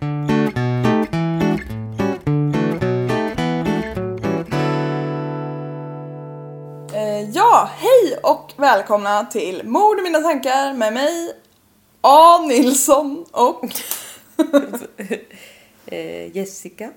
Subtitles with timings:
[0.00, 0.08] Eh,
[7.32, 11.32] ja, hej och välkomna till Mord i mina tankar med mig
[12.00, 12.38] A.
[12.48, 13.64] Nilsson och
[15.90, 16.90] Eh, Jessica.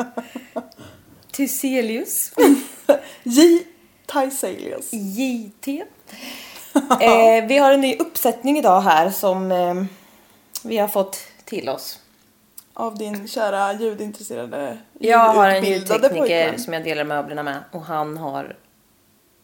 [1.32, 2.32] Thyselius.
[3.22, 3.62] J.
[4.06, 4.92] Taiselius.
[4.92, 5.68] JT.
[7.00, 9.74] Eh, vi har en ny uppsättning idag här som eh,
[10.62, 11.20] vi har fått
[11.52, 11.98] till oss.
[12.74, 16.58] Av din kära ljudintresserade Jag har en ljudtekniker pojkvän.
[16.58, 18.56] som jag delar möblerna med och han har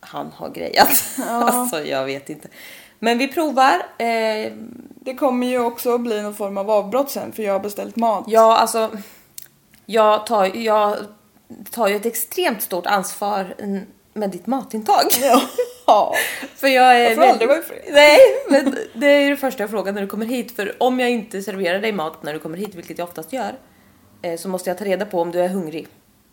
[0.01, 1.05] han har grejat.
[1.29, 2.49] alltså jag vet inte.
[2.99, 3.83] Men vi provar.
[3.99, 4.53] Eh,
[5.01, 8.25] Det kommer ju också bli någon form av avbrott sen för jag har beställt mat.
[8.27, 8.91] ja, alltså
[9.87, 10.97] jag tar, jag
[11.71, 13.55] tar ju ett extremt stort ansvar
[14.13, 15.05] med ditt matintag.
[15.87, 16.15] Ja.
[16.57, 17.79] För jag är Jag får aldrig vara ifred.
[17.93, 18.19] Nej,
[18.51, 20.57] men det är ju det första jag frågar när du kommer hit.
[20.57, 23.53] För om jag inte serverar dig mat när du kommer hit, vilket jag oftast gör,
[24.23, 25.89] eh, så måste jag ta reda på om du är hungrig.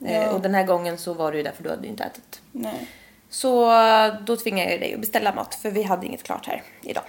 [0.06, 0.30] Eh, Ja.
[0.30, 2.41] Och den här gången så var det ju därför du hade ju inte ätit.
[2.52, 2.88] Nej.
[3.30, 6.63] Så eh, då tvingade jag dig att beställa mat för vi hade inget klart här
[6.81, 7.03] idag.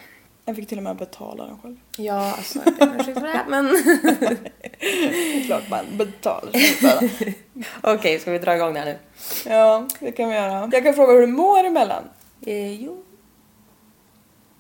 [0.49, 1.77] Jag fick till och med betala den själv.
[1.97, 3.65] Ja, alltså jag ber om ursäkt för det men
[4.79, 6.51] Det är klart man betalar
[7.95, 8.99] okej, ska vi dra igång det här nu?
[9.51, 10.71] Ja, det kan vi göra.
[10.73, 12.03] Jag kan fråga hur du mår emellan.
[12.47, 13.03] Eh, jo.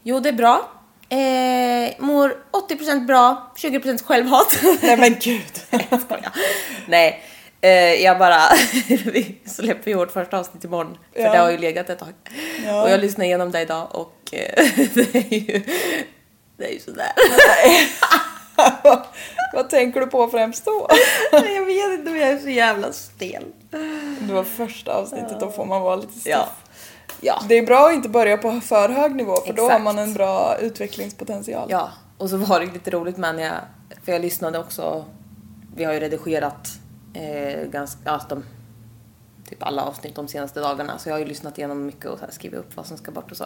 [0.03, 0.69] Jo, det är bra.
[1.09, 2.37] Eh, mår
[2.69, 4.59] 80% bra, 20% självhat.
[4.83, 5.53] Nej men gud.
[5.91, 6.33] Jag skojar.
[6.89, 7.23] Nej,
[8.03, 8.41] jag bara...
[8.89, 10.99] vi släpper ju vårt första avsnitt imorgon.
[11.15, 11.33] För Ja.
[11.33, 12.13] det har ju legat ett tag.
[12.65, 12.83] Ja.
[12.83, 15.63] Och jag lyssnade igenom det idag och eh, det är ju...
[16.59, 17.13] Det är ju sådär.
[19.55, 20.89] Vad tänker du på främst då?
[21.33, 23.45] jag vet inte men jag är så jävla stel.
[24.21, 26.27] Det var första avsnittet, då får man vara lite stiff.
[26.27, 26.49] Ja.
[27.21, 27.43] Ja.
[27.49, 29.85] Det är bra att inte börja på för hög nivå för då har Exakt.
[29.85, 31.67] man en bra utvecklingspotential.
[31.71, 33.55] Ja, och så var det lite roligt men jag,
[34.05, 35.05] för jag lyssnade också,
[35.77, 36.69] vi har ju redigerat
[37.17, 38.45] eh, ganska, ja, de,
[39.49, 42.25] typ alla avsnitt de senaste dagarna så jag har ju lyssnat igenom mycket och så
[42.25, 43.45] här skrivit upp vad som ska bort och så.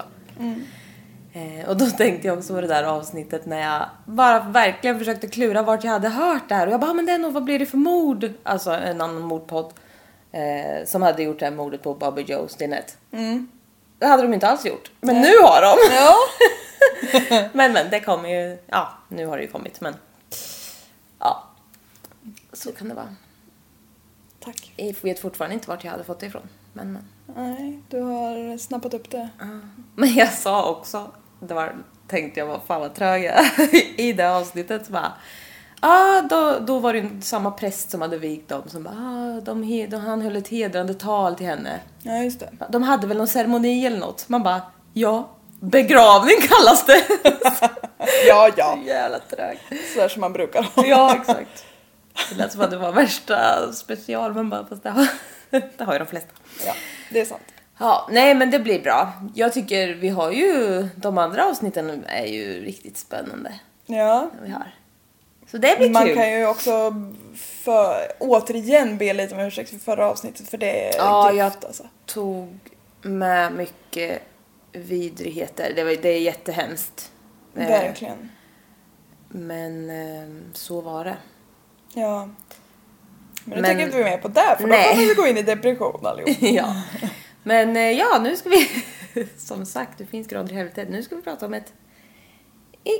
[1.32, 5.26] Eh, och då tänkte jag också på det där avsnittet när jag bara verkligen försökte
[5.26, 7.32] klura vart jag hade hört det här och jag bara, "Ah, men det är nog,
[7.32, 8.32] vad blir det för mord?
[8.42, 9.72] Alltså en annan mordpodd
[10.32, 12.96] eh, som hade gjort det här mordet på Bobby Joe Stinnett.
[13.98, 14.90] Det hade de inte alls gjort.
[15.00, 15.94] Men nu har de!
[15.94, 16.14] Ja.
[17.52, 19.94] Men men det kommer ju, ja nu har det ju kommit men
[21.18, 21.44] ja
[22.52, 23.14] så kan det vara.
[24.44, 24.72] Tack.
[24.76, 26.48] Jag vet fortfarande inte vart jag hade fått det ifrån.
[26.72, 26.98] Men.
[27.36, 29.28] Nej, du har snappat upp det.
[29.94, 31.76] men jag sa också, det var,
[32.08, 33.44] tänkte jag var fan vad trög jag
[33.96, 35.12] i det avsnittet så bara
[35.82, 39.40] Ah, då, då var det ju samma präst som hade vikt dem som bara, ah,
[39.40, 41.80] de, de, han höll ett hedrande tal till henne.
[42.02, 42.50] Ja, just det.
[42.68, 44.28] De hade väl någon ceremoni eller något.
[44.28, 44.62] Man bara,
[44.92, 47.02] ja, begravning kallas det.
[48.28, 48.78] Ja, ja.
[48.82, 49.62] Så jävla trögt.
[49.94, 50.86] Sådär som man brukar ha.
[50.86, 51.64] Ja, exakt.
[52.30, 55.08] Det lät som att det var värsta special, men bara fast det har,
[55.50, 56.30] det har ju de flesta.
[56.66, 56.74] Ja,
[57.10, 57.42] det är sant.
[57.78, 59.12] Ja, nej men det blir bra.
[59.34, 63.52] Jag tycker vi har ju, de andra avsnitten är ju riktigt spännande.
[63.86, 64.30] Ja.
[64.42, 64.74] Vi har.
[65.50, 66.14] Så det blir Man kul.
[66.16, 66.94] kan ju också
[67.36, 71.86] för, återigen be lite om ursäkt för förra avsnittet för det är Ja, jag- alltså.
[72.06, 72.58] Tog
[73.02, 74.22] med mycket
[74.72, 75.72] vidrigheter.
[75.76, 77.12] Det, var, det är jättehemskt.
[77.56, 78.30] Eh, Verkligen.
[79.28, 81.16] Men eh, så var det.
[81.94, 82.28] Ja.
[83.44, 84.84] Men nu Men- tänker inte vi mer på det för Nej.
[84.88, 86.36] då kommer vi gå in i depression allihop.
[86.40, 86.82] ja.
[87.42, 88.68] Men eh, ja, nu ska vi...
[89.38, 90.88] Som sagt, det finns grader i helvetet.
[90.90, 91.72] Nu ska vi prata om ett...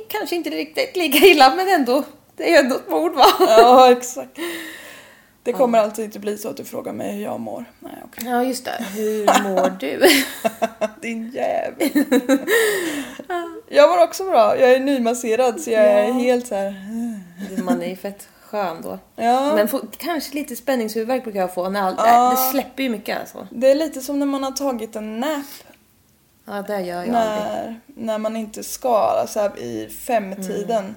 [0.09, 2.03] Kanske inte riktigt lika illa, men ändå.
[2.35, 3.25] Det är ändå ett mord va?
[3.39, 4.37] Ja, exakt.
[5.43, 7.65] Det kommer alltså inte bli så att du frågar mig hur jag mår.
[7.79, 8.29] Nej, okej.
[8.29, 8.85] Ja, just det.
[8.95, 10.01] Hur mår du?
[11.01, 11.89] Din jävel.
[13.69, 14.57] jag mår också bra.
[14.59, 16.13] Jag är nymasserad så jag är Ja.
[16.13, 16.75] helt så här.
[17.63, 18.99] Man är ju fett skön då.
[19.15, 19.55] Ja.
[19.55, 21.69] Men får, kanske lite spänningshuvudvärk brukar jag få.
[21.69, 22.31] När all, Ja.
[22.31, 23.47] Det släpper ju mycket alltså.
[23.51, 25.45] Det är lite som när man har tagit en nap
[26.45, 27.15] Ja, det gör jag aldrig.
[27.15, 30.95] när, när man inte ska, alltså här i femtiden.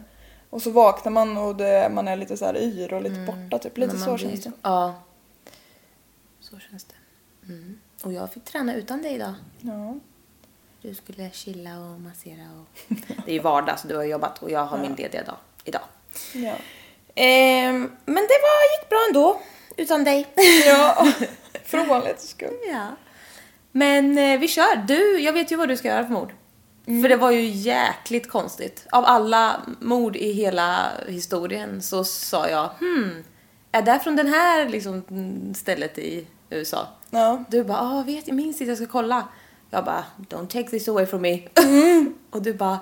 [0.50, 3.58] Och så vaknar man och det, man är lite så här yr och lite borta
[3.58, 3.78] typ.
[3.78, 4.52] Lite så blir- känns det.
[4.62, 4.94] Ja.
[6.40, 6.94] Så känns det.
[7.52, 7.78] Mm.
[8.02, 9.34] Och jag fick träna utan dig idag.
[9.60, 9.94] Ja.
[10.82, 12.78] Du skulle chilla och massera och...
[13.24, 15.82] Det är ju vardag så du har jobbat och jag har min lediga dag idag.
[16.34, 16.54] Ja.
[17.14, 19.40] Ehm, men det var, gick bra ändå.
[19.76, 20.26] Utan dig.
[20.66, 21.12] ja.
[21.64, 22.58] För ovanlighetens skull.
[22.72, 22.87] ja.
[23.72, 24.76] Men eh, vi kör.
[24.76, 26.32] Du, jag vet ju vad du ska göra för mord.
[26.84, 28.87] För det var ju jäkligt konstigt.
[28.90, 33.25] Av alla mord i hela historien så sa jag hmm,
[33.72, 36.88] är det från den här liksom, mm, stället i USA?
[37.11, 37.44] Ja.
[37.49, 39.28] Du bara, ah, vet jag minns inte, jag ska kolla.
[39.70, 41.40] Jag bara, don't take this away from me.
[42.31, 42.78] och du bara,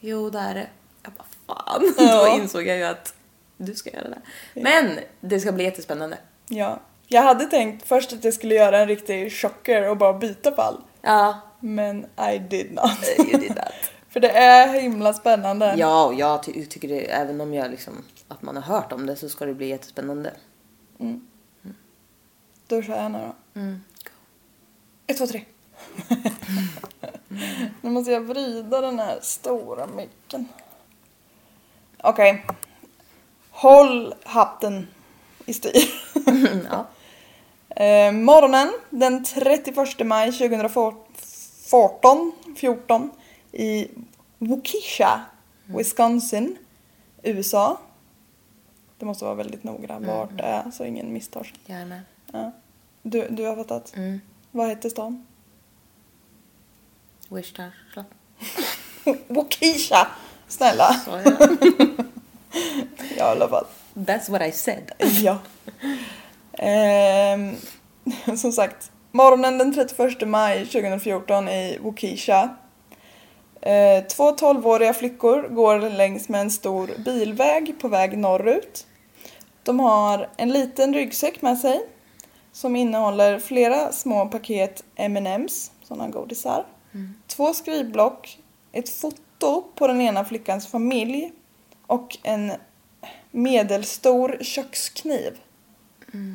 [0.00, 0.66] jo det är det.
[1.02, 1.94] Jag bara, fan.
[1.98, 2.26] Ja.
[2.36, 3.14] Då insåg jag ju att
[3.56, 4.20] du ska göra det.
[4.54, 6.18] Men det ska bli jättespännande.
[6.48, 6.80] Ja.
[7.08, 10.80] Jag hade tänkt först att jag skulle göra en riktig chocker och bara byta fall.
[11.02, 13.08] Ja, Men I did not.
[13.18, 13.72] you did that.
[14.08, 15.74] För det är himla spännande.
[15.78, 19.06] Ja, och jag ty- tycker det, även om jag liksom, att man har hört om
[19.06, 20.32] det så ska det bli jättespännande.
[22.66, 23.60] Då kör jag nu då.
[23.60, 23.80] Mm.
[25.06, 25.44] Ett, två, tre.
[27.80, 30.48] nu måste jag vrida den här stora micken.
[31.98, 32.46] Okej.
[33.56, 34.86] Håll hatten
[35.46, 35.72] i styr.
[36.70, 36.86] ja.
[37.68, 43.10] Eh, morgonen den 31 maj 2014 14,
[43.52, 43.88] i
[44.38, 45.20] Waukesha,
[45.66, 46.58] Wisconsin,
[47.22, 47.80] USA.
[48.98, 51.86] Det måste vara väldigt noga vart det är så ingen misstar sig.
[51.86, 52.00] Med.
[52.32, 52.52] Ja.
[53.02, 53.92] Du, du har fattat?
[53.96, 54.20] Mm.
[54.50, 55.26] Vad heter stan?
[57.28, 57.70] Wichita.
[59.28, 60.08] Waukesha!
[60.48, 60.94] Snälla.
[60.94, 61.85] Så jag.
[63.18, 63.66] Ja, i alla fall.
[63.94, 64.90] That's what I said.
[64.98, 65.38] Ja.
[66.52, 67.56] Ehm,
[68.36, 72.56] som sagt, morgonen den 31 maj 2014 i Waukesha.
[73.60, 78.86] Eh, två 12-åriga flickor går längs med en stor bilväg på väg norrut.
[79.62, 81.80] De har en liten ryggsäck med sig
[82.52, 86.64] som innehåller flera små paket M&M's, sådana godisar.
[87.26, 88.38] Två skrivblock,
[88.72, 91.32] ett foto på den ena flickans familj
[91.86, 92.52] och en
[93.36, 95.38] medelstor kökskniv.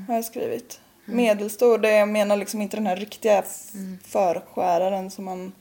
[0.07, 0.79] Har jag skrivit.
[1.05, 3.71] Medelstor, det jag menar liksom inte den här riktiga f-
[4.03, 5.51] förskäraren som man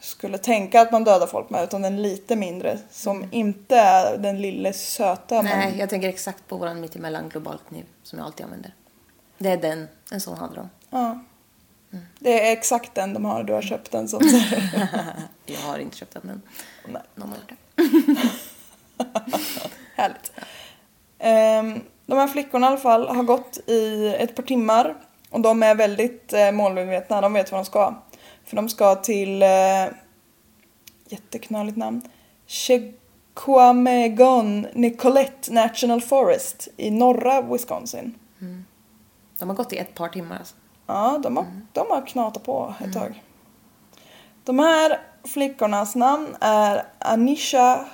[0.00, 4.40] skulle tänka att man dödar folk med utan den lite mindre som inte är den
[4.42, 5.42] lille söta.
[5.42, 8.74] Nej, Men, jag tänker exakt på våran mittemellan globalkniv som jag alltid använder.
[9.38, 10.70] Det är den, en sån hade de.
[10.90, 11.20] ja.
[12.18, 14.20] Det är exakt den de har, du har köpt den som
[15.46, 16.42] Jag har inte köpt den men
[16.88, 17.02] Nej.
[17.14, 18.30] någon har gjort det.
[20.00, 20.32] Härligt.
[21.18, 24.94] Ehm, de här flickorna i alla fall har gått i ett par timmar
[25.30, 27.94] och de är väldigt eh, målmedvetna, de vet vad de ska.
[28.44, 29.48] För de ska till, eh,
[31.08, 32.02] jätteknöligt namn,
[32.46, 38.14] Chequamegon Nicolette National Forest i norra Wisconsin.
[39.38, 40.54] De har gått i ett par timmar alltså.
[40.86, 43.22] Ja, de har, de har knatat på ett tag.
[44.44, 47.84] De här flickornas namn är Anisha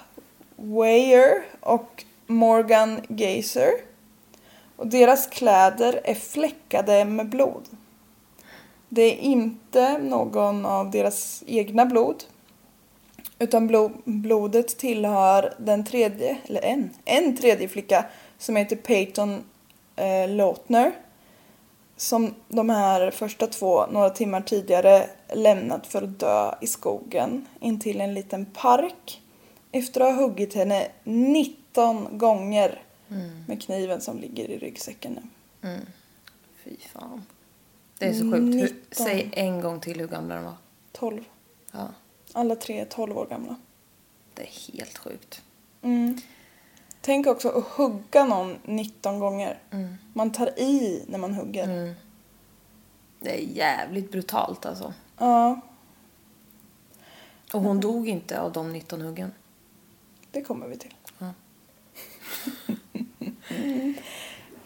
[0.56, 3.72] Weyer och Morgan Gazer.
[4.76, 7.68] Och deras kläder är fläckade med blod.
[8.88, 12.25] Det är inte någon av deras egna blod.
[13.38, 18.04] Utan blodet tillhör den tredje, eller en, en tredje flicka
[18.38, 19.44] som heter Peyton
[19.96, 20.92] eh, Lautner
[21.96, 28.00] som de här första två några timmar tidigare lämnat för att dö i skogen intill
[28.00, 29.22] en liten park
[29.73, 32.82] efter att ha huggit henne 19 gånger
[33.46, 35.18] med kniven som ligger i ryggsäcken
[35.62, 35.78] nu.
[36.64, 37.23] Fy fan.
[37.99, 38.35] Det är så sjukt.
[38.35, 38.76] Hur, 19.
[38.90, 40.54] säg en gång till hur gamla de var.
[40.92, 41.25] 12.
[41.73, 41.88] Ja,
[42.32, 43.56] Alla tre är 12 år gamla.
[44.35, 45.42] det är helt sjukt.
[45.82, 46.18] Mm.
[47.00, 49.58] Tänk också att hugga någon 19 gånger.
[50.12, 51.94] Man tar i när man hugger.
[53.20, 54.94] Det är jävligt brutalt alltså.
[55.18, 55.61] Ja.
[57.52, 59.32] Och hon dog inte av de 19 huggen.
[60.37, 60.95] Det kommer vi till.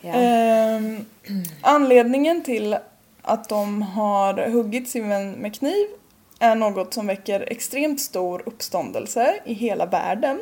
[0.00, 0.12] Ja.
[0.12, 1.04] Ehm,
[1.60, 2.76] anledningen till
[3.22, 5.86] att de har huggit sin vän med kniv
[6.38, 10.40] är något som väcker extremt stor uppståndelse i hela världen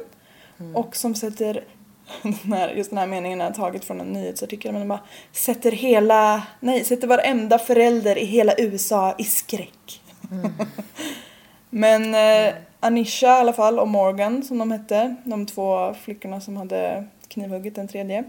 [0.74, 1.64] och som sätter
[2.22, 5.72] den här, just den här meningen är taget från en nyhetsartikel men den bara sätter
[5.72, 10.02] hela, nej, sätter varenda förälder i hela USA i skräck.
[11.70, 16.56] men eh, Anisha i alla fall och Morgan som de hette, de två flickorna som
[16.56, 18.24] hade knivhuggit den tredje.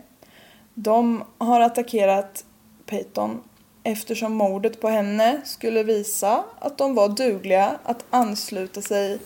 [0.74, 2.46] De har attackerat
[2.86, 3.44] Peyton
[3.84, 9.20] eftersom mordet på henne skulle visa att de var dugliga att ansluta sig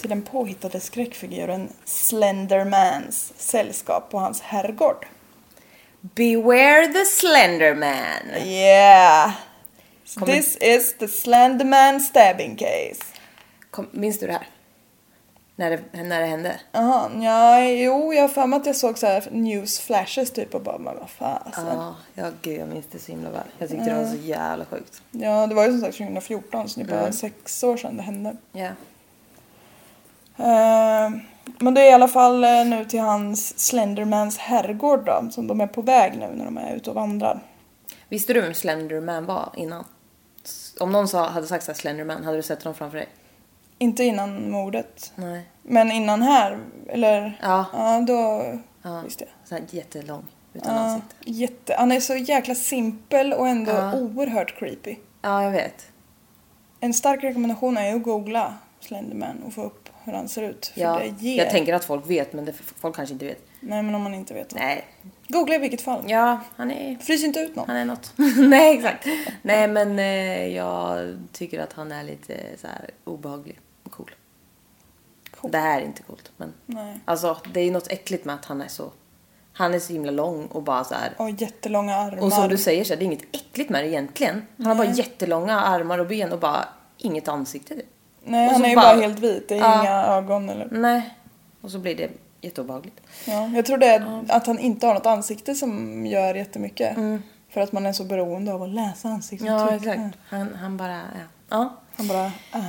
[0.00, 5.06] till den påhittade skräckfiguren Slendermans sällskap på hans herrgård.
[6.00, 8.30] Beware the Slenderman.
[8.44, 9.32] Yeah!
[10.14, 13.04] Kommer- This is the Slenderman stabbing case.
[13.74, 14.48] Kom, minns du det här?
[15.56, 16.60] När det, när det hände?
[16.72, 20.54] Jaha, ja, jo, jag har för mig att jag såg så här news flashes typ
[20.54, 21.66] och bara, men vad fasen.
[21.66, 23.46] Ja, ja gud jag minns det så himla väl.
[23.58, 25.02] Jag tyckte det var så jävla sjukt.
[25.10, 28.02] Ja, det var ju som sagt 2014 så det är bara sex år sedan det
[28.02, 28.36] hände.
[28.52, 28.68] Ja.
[30.36, 31.10] Eh,
[31.58, 35.60] men det är i alla fall eh, nu till hans Slendermans herrgård då, som de
[35.60, 37.40] är på väg nu när de är ute och vandrar.
[38.08, 39.84] Visste du vem Slenderman var innan?
[40.80, 43.08] Om någon sa, hade sagt så här Slenderman, hade du sett honom framför dig?
[43.78, 45.12] Inte innan mordet.
[45.16, 45.42] Nej.
[45.62, 47.38] Men innan här, eller?
[47.42, 47.64] Ja.
[47.72, 48.44] Ja, då
[48.82, 49.00] Ja.
[49.04, 49.48] visste jag.
[49.48, 51.14] Så här jättelång, utan Ja, ansikte.
[51.30, 53.94] jätte, han är så jäkla simpel och ändå Ja.
[53.94, 54.96] oerhört creepy.
[55.22, 55.86] Ja, jag vet.
[56.80, 60.66] En stark rekommendation är ju att googla Slenderman och få upp hur han ser ut.
[60.66, 61.38] För Ja, det ger...
[61.38, 63.46] Jag tänker att folk vet, men det, folk kanske inte vet.
[63.60, 64.54] Nej, men om man inte vet.
[64.54, 64.84] Nej.
[65.28, 66.04] Googla i vilket fall.
[66.06, 66.96] Ja, han är...
[66.96, 67.66] Frys inte ut någon.
[67.68, 68.12] Han är något.
[68.38, 69.06] Nej, exakt.
[69.42, 73.58] Nej, men eh, jag tycker att han är lite så här obehaglig
[75.44, 75.50] och cool.
[75.50, 75.62] Cool.
[75.62, 77.00] Det här är inte coolt, men Nej.
[77.04, 78.90] alltså det är något äckligt med att han är så
[79.56, 81.12] han är så himla lång och bara så här.
[81.16, 82.22] Och jättelånga armar.
[82.22, 84.46] Och som du säger så är det inget äckligt med det egentligen.
[84.56, 86.64] Han har bara jättelånga armar och ben och bara
[86.98, 87.74] inget ansikte.
[87.74, 87.84] typ.
[88.24, 89.48] Nej, och han är ju bara- bara helt vit.
[89.48, 89.80] Det är Ja.
[89.82, 90.68] inga ögon eller...
[90.70, 91.14] Nej.
[91.60, 92.10] Och så blir det
[92.40, 93.00] jätteobehagligt.
[93.26, 96.96] Ja, jag tror det är att han inte har något ansikte som gör jättemycket.
[97.50, 99.60] För att man är så beroende av att läsa ansiktsuttryck.
[99.60, 100.18] Ja, exakt.
[100.28, 101.00] Han, han bara, ja.
[101.48, 101.74] Ja.
[101.96, 102.60] Han bara, ah.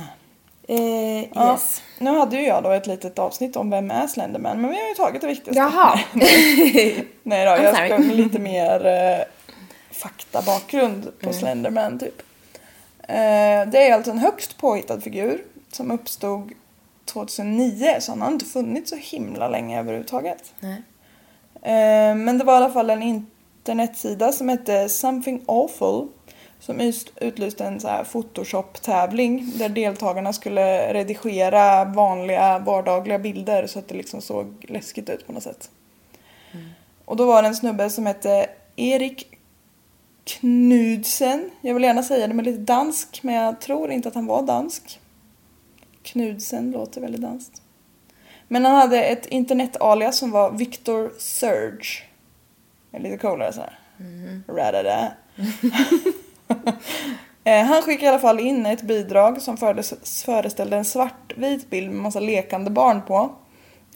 [0.68, 1.52] Eh, Ja.
[1.52, 1.82] yes.
[1.98, 4.88] Nu hade ju jag då ett litet avsnitt om vem är Slenderman, men vi har
[4.88, 5.60] ju tagit det viktigaste.
[5.60, 6.00] Jaha.
[7.22, 9.24] Nej då, I'm jag ska lite mer eh,
[9.92, 11.14] faktabakgrund Mm.
[11.20, 12.22] på Slenderman typ.
[13.08, 16.52] Eh, det är alltså en högst påhittad figur som uppstod
[17.04, 20.52] 2009 så han har inte funnits så himla länge överhuvudtaget.
[20.60, 20.82] Nej.
[21.62, 26.08] Eh, men det var i alla fall en internetsida som hette Something Awful
[26.66, 33.88] som utlyste en så här Photoshop-tävling där deltagarna skulle redigera vanliga vardagliga bilder så att
[33.88, 35.70] det liksom såg läskigt ut på något sätt.
[37.04, 39.26] Och då var det en snubbe som hette Erik
[40.24, 41.50] Knudsen.
[41.60, 44.42] Jag vill gärna säga det med lite dansk men jag tror inte att han var
[44.42, 45.00] dansk.
[46.02, 47.62] Knudsen låter väldigt danskt.
[48.48, 52.04] Men han hade ett internetalias som var Victor Surge.
[52.98, 53.78] Lite coolare så här.
[54.48, 55.12] Radada.
[57.44, 59.56] Eh, Han skickade i alla fall in ett bidrag som
[60.02, 63.30] föreställde- en svartvit bild med massa lekande barn på.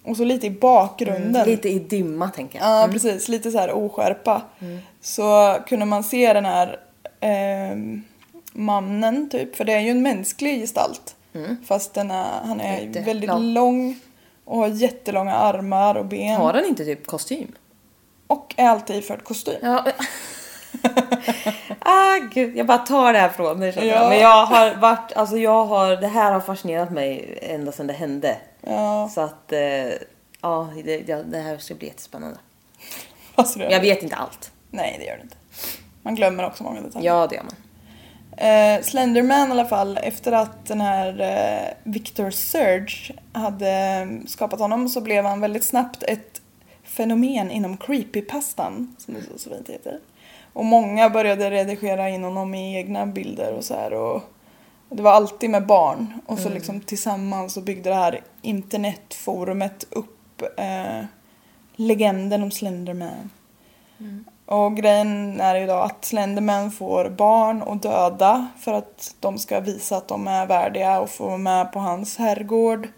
[0.02, 1.46] Och så lite i bakgrunden.
[1.48, 2.68] Lite i dimma tänker jag.
[2.68, 3.28] Ja, precis.
[3.28, 4.42] Lite så här oskärpa.
[5.00, 6.78] Så kunde man se den här
[7.20, 8.02] ehm,
[8.52, 11.16] mannen typ, för det är ju en mänsklig gestalt.
[11.66, 13.04] Fast den är, han är Jättelång.
[13.04, 13.98] väldigt lång
[14.44, 16.36] och har jättelånga armar och ben.
[16.36, 17.52] Har den inte typ kostym?
[18.26, 19.58] Och är alltid iförd kostym.
[19.62, 19.84] Ja.
[21.78, 23.84] ah, gud, jag bara tar det här från jag.
[23.86, 24.08] Ja.
[24.08, 27.92] Men jag har varit, alltså jag har, det här har fascinerat mig ända sedan det
[27.92, 28.36] hände.
[28.60, 29.88] Ja, Så att, eh,
[30.40, 32.38] ja, det, det här ska bli jättespännande.
[33.56, 34.52] det Jag vet inte allt.
[34.70, 35.36] Nej, det gör det inte.
[36.02, 37.12] Man glömmer också många detaljer.
[37.12, 37.54] Ja, det gör man.
[38.36, 44.60] Eh, Slenderman i alla fall, efter att den här eh, Victor Surge hade eh, skapat
[44.60, 46.40] honom så blev han väldigt snabbt ett
[46.84, 49.98] fenomen inom creepypastan, som det så, så fint heter.
[50.52, 54.22] Och många började redigera in honom i egna bilder och så här och
[54.90, 56.20] det var alltid med barn.
[56.26, 61.04] Och så liksom tillsammans så byggde det här internetforumet upp eh,
[61.76, 63.30] legenden om Slenderman.
[64.46, 69.60] Och grejen är ju då att Slenderman får barn och döda för att de ska
[69.60, 72.88] visa att de är värdiga och få vara med på hans herrgård.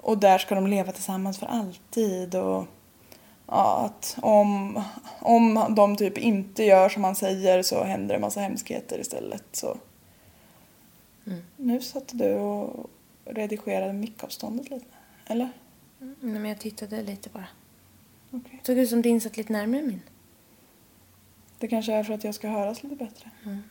[0.00, 2.34] Och där ska de leva tillsammans för alltid.
[2.34, 2.64] Och
[3.48, 4.82] ja, att om,
[5.20, 9.44] om de typ inte gör som han säger så händer det massa hemskheter istället.
[9.52, 9.76] Så.
[11.56, 12.90] Nu satt du och
[13.24, 14.86] redigerade mickavståndet lite.
[15.26, 15.48] Eller?
[15.98, 17.46] Nej, men jag tittade lite bara.
[18.30, 18.60] Okej.
[18.62, 20.02] Såg ut som din satt lite närmare min.
[21.58, 23.30] Det kanske är för att jag ska höras lite bättre.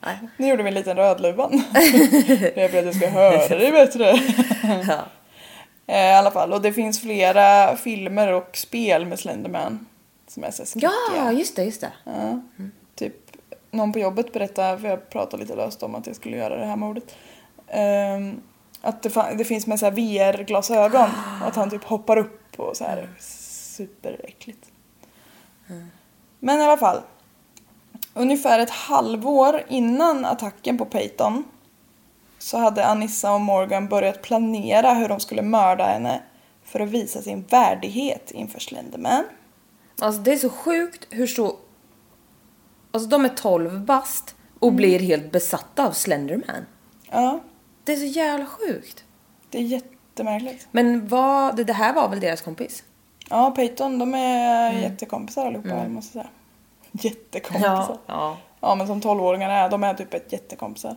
[0.00, 0.18] Nej.
[0.36, 1.52] Nu gjorde vi en liten rödluvan.
[1.74, 4.20] är för att jag ska höra dig bättre.
[4.88, 5.04] Ja.
[5.90, 9.86] Eh, I alla fall, och det finns flera filmer och spel med Slenderman.
[10.28, 10.90] Som är så skräckiga.
[11.16, 11.92] ja, just det, just det.
[12.04, 12.40] Ja.
[12.94, 13.14] Typ,
[13.70, 16.66] någon på jobbet berättade, för jag pratade lite löst om att jag skulle göra det
[16.66, 17.16] här mordet.
[17.68, 18.40] ehm,
[18.80, 21.08] att det, det finns med så VR-glasögon
[21.40, 24.70] och att han typ hoppar upp och så här superäckligt.
[26.38, 27.00] Men i alla fall.
[28.14, 31.44] Ungefär ett halvår innan attacken på Peyton
[32.42, 36.22] så hade Anissa och Morgan börjat planera hur de skulle mörda henne
[36.64, 39.24] för att visa sin värdighet inför Slenderman.
[39.98, 41.56] Alltså det är så sjukt hur så...
[42.92, 46.66] Alltså de är 12 bast och blir helt besatta av Slenderman.
[47.10, 47.40] Ja,
[47.84, 49.04] Det är så jävla sjukt.
[49.50, 50.68] det är jättemärkligt.
[50.70, 52.84] Men vad, det, här var väl deras kompis?
[53.28, 56.32] Ja, Peyton, de är jättekompisar allihopa, måste jag säga.
[57.10, 57.98] Jättekompisar.
[58.06, 58.36] Ja.
[58.60, 58.74] ja.
[58.74, 60.96] men som 12-åringar är, de är typ ett jättekompisar.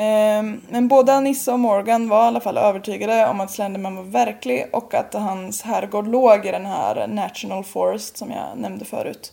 [0.00, 4.02] Ehm, men både Anissa och Morgan var i alla fall övertygade om att Slenderman var
[4.02, 9.32] verklig och att hans herrgård låg i den här National Forest som jag nämnde förut.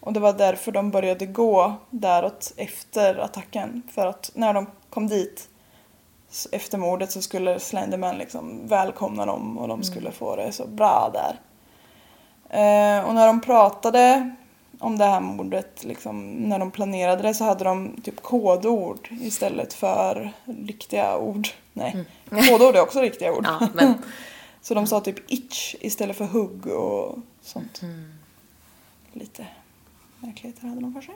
[0.00, 3.82] Och det var därför de började gå däråt efter attacken.
[3.94, 5.48] För att när de kom dit
[6.52, 11.12] efter mordet så skulle Slenderman liksom välkomna dem och de skulle få det så bra
[11.12, 11.40] där.
[12.50, 14.34] Eh, och när de pratade
[14.78, 19.72] om det här mordet, liksom, när de planerade det så hade de typ kodord istället
[19.72, 21.48] för riktiga ord.
[21.72, 22.04] Nej,
[22.48, 23.46] kodord är också riktiga ord.
[23.46, 23.94] Ja, men...
[24.62, 27.80] Så de sa typ itch istället för hugg och sånt.
[29.12, 29.46] Lite
[30.20, 31.14] märkligheter hade de för sig.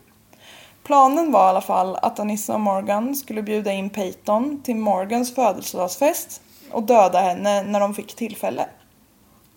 [0.82, 5.34] Planen var i alla fall att Anissa och Morgan skulle bjuda in Peyton till Morgans
[5.34, 8.66] födelsedagsfest och döda henne när de fick tillfälle.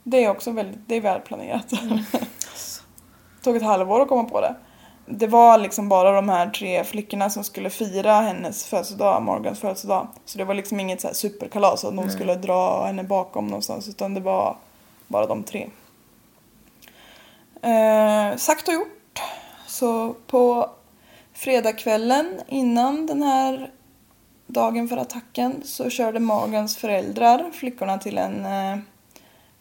[0.03, 1.73] Det är också väldigt, det är välplanerat.
[3.45, 4.55] Tog ett halvår att komma på det.
[5.05, 10.07] Det var liksom bara de här tre flickorna som skulle fira hennes födelsedag, Morgans födelsedag.
[10.25, 14.13] Så det var liksom inget så superkalas att någon skulle dra henne bakom någonstans utan
[14.13, 14.57] det var
[15.07, 15.67] bara de tre.
[17.61, 19.21] Eh, sagt och gjort.
[19.67, 20.69] Så på
[21.33, 23.71] fredagskvällen innan den här
[24.47, 28.77] dagen för attacken så körde Morgans föräldrar flickorna till en, eh,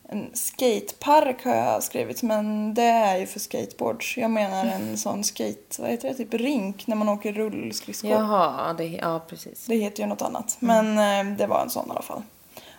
[0.09, 4.17] en skatepark har jag skrivit men det är ju för skateboards.
[4.17, 8.11] Jag menar en sån skate, vad heter det, typ rink när man åker rullskridskor.
[8.11, 9.67] Jaha, det, ja precis.
[9.67, 10.57] Det heter ju något annat.
[10.61, 12.23] Men eh, det var en sån i alla fall.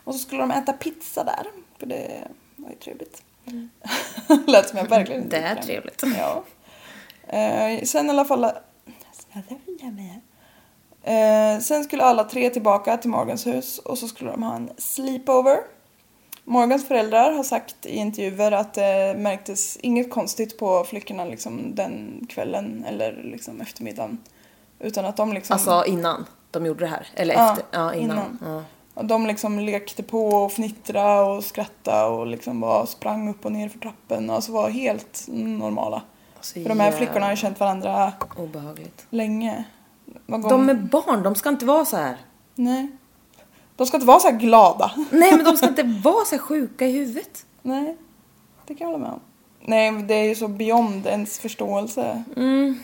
[0.04, 1.48] Och så skulle de äta pizza där.
[1.80, 3.24] För det var ju trevligt.
[4.48, 6.04] Lät som jag verkligen inte Det är trevligt.
[6.18, 6.44] Ja.
[7.38, 8.52] Eh, sen i alla fall...
[9.82, 10.22] Mig.
[11.04, 14.70] Eh, sen skulle alla tre tillbaka till Morgans hus och så skulle de ha en
[14.78, 15.58] sleepover.
[16.48, 22.26] Morgans föräldrar har sagt i intervjuer att det märktes inget konstigt på flickorna liksom den
[22.30, 24.18] kvällen eller liksom eftermiddagen.
[24.80, 25.54] Utan att de liksom...
[25.54, 27.08] Alltså innan de gjorde det här?
[27.16, 27.66] Eller Ja, efter?
[27.72, 28.18] Ja, innan.
[28.18, 28.40] innan.
[28.46, 28.64] Ja.
[28.94, 33.52] Och de liksom lekte på och fnittra och skratta och liksom bara sprang upp och
[33.52, 34.30] ner för trappen.
[34.30, 36.02] Alltså var helt normala.
[36.42, 39.06] Så För de här flickorna har ju känt varandra Obehagligt.
[39.10, 39.64] länge.
[40.28, 42.18] Gång- De är barn, de ska inte vara så här.
[42.56, 42.88] Nej.
[43.76, 44.92] De ska inte vara så här glada.
[45.12, 47.46] Nej men de ska inte vara så här sjuka i huvudet.
[47.62, 47.98] Nej,
[48.68, 49.20] det kan jag hålla med om.
[49.62, 52.24] Nej, det är ju så beyond ens förståelse.
[52.36, 52.80] Mm.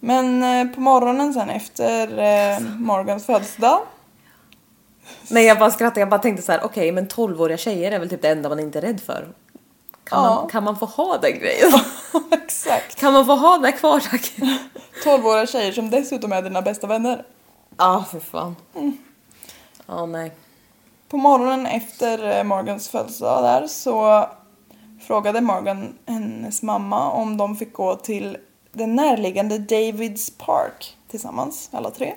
[0.00, 3.80] Men eh, på morgonen sen efter eh, Morgans födelsedag.
[5.28, 8.08] Nej jag bara skrattade, jag bara tänkte så här: okej men 12-åriga tjejer är väl
[8.10, 9.28] typ det enda man inte är rädd för.
[10.04, 10.34] Kan, Ja.
[10.34, 11.70] man, kan man få ha den grejen?
[12.30, 12.94] Exakt.
[12.96, 14.32] kan man få ha här kvar tack?
[15.04, 17.24] 12-åriga tjejer som dessutom är dina bästa vänner.
[17.76, 18.56] Ja för fan.
[19.90, 20.32] Ja nej.
[21.08, 24.26] På morgonen efter eh, Morgans födelsedag där så
[25.00, 28.38] frågade Morgan hennes mamma om de fick gå till
[28.72, 32.14] den närliggande Davids Park tillsammans, alla tre.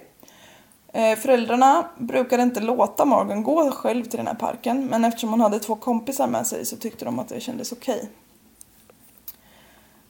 [0.93, 5.41] Eh, föräldrarna brukade inte låta Morgan gå själv till den här parken men eftersom hon
[5.41, 8.09] hade två kompisar med sig så tyckte de att det kändes okej.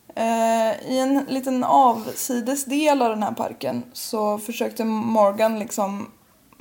[0.08, 0.96] Okay.
[0.96, 6.08] I en liten avsidesdel av den här parken så försökte Morgan liksom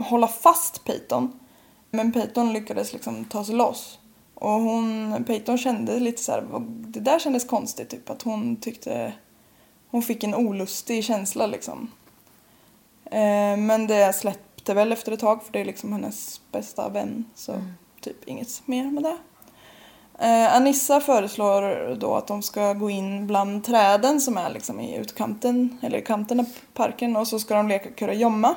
[0.02, 1.32] hålla fast Peyton.
[1.90, 3.98] Men Peyton lyckades liksom ta sig loss.
[4.34, 9.12] Och hon, Peyton kände lite så här, det där kändes konstigt typ att hon tyckte,
[9.90, 11.90] hon fick en olustig känsla liksom.
[13.04, 17.24] Eh, men det släppte väl efter ett tag för det är liksom hennes bästa vän
[17.34, 17.52] så
[18.00, 19.16] typ inget mer med det.
[20.18, 24.96] Eh, Anissa föreslår då att de ska gå in bland träden som är liksom i
[24.96, 28.54] utkanten, eller i kanten av parken och så ska de leka kurragömma.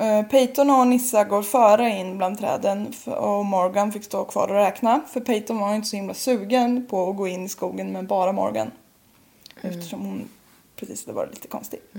[0.00, 4.54] Eh, Peyton och Nissa går före in bland träden och Morgan fick stå kvar och
[4.54, 5.00] räkna.
[5.08, 8.32] För Peyton var inte så himla sugen på att gå in i skogen med bara
[8.32, 8.70] Morgan.
[9.62, 10.28] Eftersom hon
[10.76, 11.90] precis det var lite konstigt.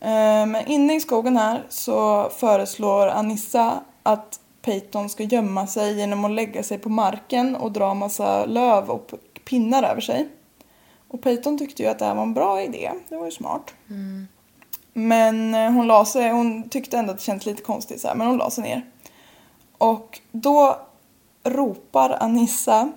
[0.00, 6.24] Eh, Men inne i skogen här så föreslår Anissa att Peyton ska gömma sig genom
[6.24, 10.28] att lägga sig på marken och dra massa löv och pinnar över sig.
[11.08, 12.92] Och Peyton tyckte ju att det här var en bra idé.
[13.08, 13.74] Det var ju smart.
[14.98, 18.14] Men eh, hon la sig, hon tyckte ändå att det kändes lite konstigt så här,
[18.14, 18.86] men hon la sig ner.
[19.78, 20.78] Och då
[21.44, 22.92] ropar Anissa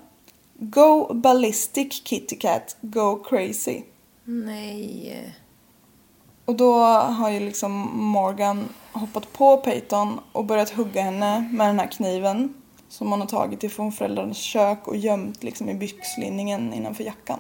[0.54, 3.82] Go ballistic kitty cat, go crazy.
[4.24, 5.36] Nej.
[6.46, 11.80] Och då har ju liksom Morgan hoppat på Peyton och börjat hugga henne med den
[11.80, 12.54] här kniven
[12.90, 17.40] som hon har tagit ifrån föräldrarnas kök och gömt liksom i byxlinningen innanför jackan.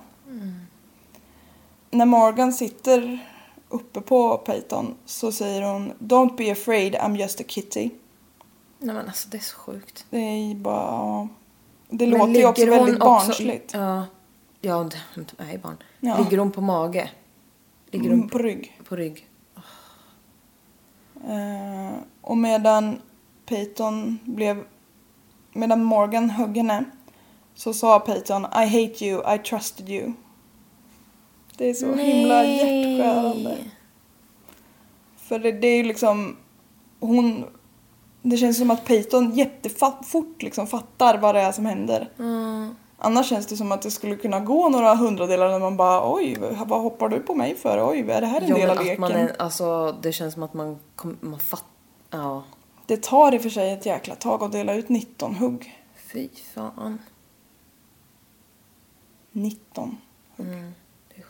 [1.91, 3.19] När Morgan sitter
[3.70, 7.90] uppe på Peyton så säger hon Don't be afraid, I'm just a kitty.
[8.80, 10.06] Nej men alltså det är så sjukt.
[10.10, 11.28] Det är bara...
[11.90, 13.74] Det Men låter ju också väldigt också- barnsligt.
[13.74, 14.06] Ja.
[14.62, 15.78] Ja, det hon är barn.
[16.00, 16.18] Ja.
[16.18, 17.10] Ligger hon på mage?
[17.92, 18.82] Ligger Mm, hon på rygg.
[18.88, 19.28] på rygg?
[21.28, 23.02] Eh, och medan
[23.46, 24.64] Peyton blev...
[25.54, 26.84] Medan Morgan högg henne
[27.56, 30.14] så sa Peyton I hate you, I trusted you.
[31.60, 33.58] Det är så himla hjärtskärande.
[35.17, 36.38] För det, det är ju liksom...
[37.00, 37.45] Hon...
[38.22, 42.10] Det känns som att Peyton jättefort liksom fattar vad det är som händer.
[42.98, 46.38] Annars känns det som att det skulle kunna gå några hundradelar när man bara oj,
[46.65, 47.89] vad hoppar du på mig för?
[47.91, 49.02] Oj, är det här en Ja, del av att leken?
[49.02, 50.80] man är, alltså det känns som att man,
[51.19, 51.67] man fattar.
[52.10, 52.43] Ja.
[52.86, 55.84] Det tar i och för sig ett jäkla tag att dela ut 19 hugg.
[56.13, 57.00] Fy fan.
[59.32, 59.98] 19
[60.38, 60.48] hugg.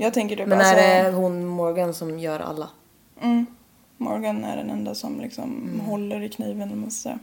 [0.01, 2.69] Jag tänker typ Men alltså, är det hon Morgan som gör alla?
[3.21, 3.45] mm,
[3.97, 7.19] Morgan är den enda som liksom håller i kniven, om man säga.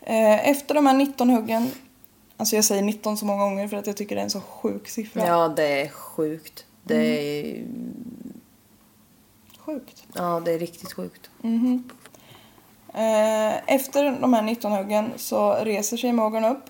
[0.00, 1.70] Eh, Efter de här 19 huggen,
[2.36, 4.40] alltså jag säger 19 så många gånger för att jag tycker det är en så
[4.40, 5.26] sjuk siffra.
[5.26, 6.66] Ja, det är sjukt.
[6.84, 6.96] Det
[7.50, 7.64] är,
[9.58, 10.04] Sjukt.
[10.14, 11.30] ja, det är riktigt sjukt.
[12.94, 16.64] Eh, Efter de här 19 huggen så reser sig Morgan upp.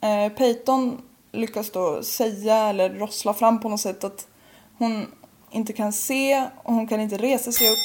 [0.00, 1.02] Eh, Peyton
[1.32, 4.26] lyckas då säga eller rossla fram på något sätt att
[4.78, 5.06] hon
[5.50, 7.78] inte kan se och hon kan inte resa sig upp.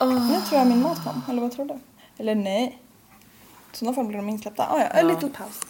[0.00, 1.74] Nu tror jag min mat kom, eller vad tror du?
[2.18, 2.78] Eller nej.
[3.72, 4.62] I sådana fall blir de insläppta.
[4.70, 5.14] Ah, ja, en Ja.
[5.14, 5.60] liten paus.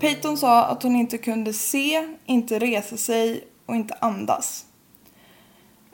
[0.00, 4.64] Peyton sa att hon inte kunde se, inte resa sig och inte andas.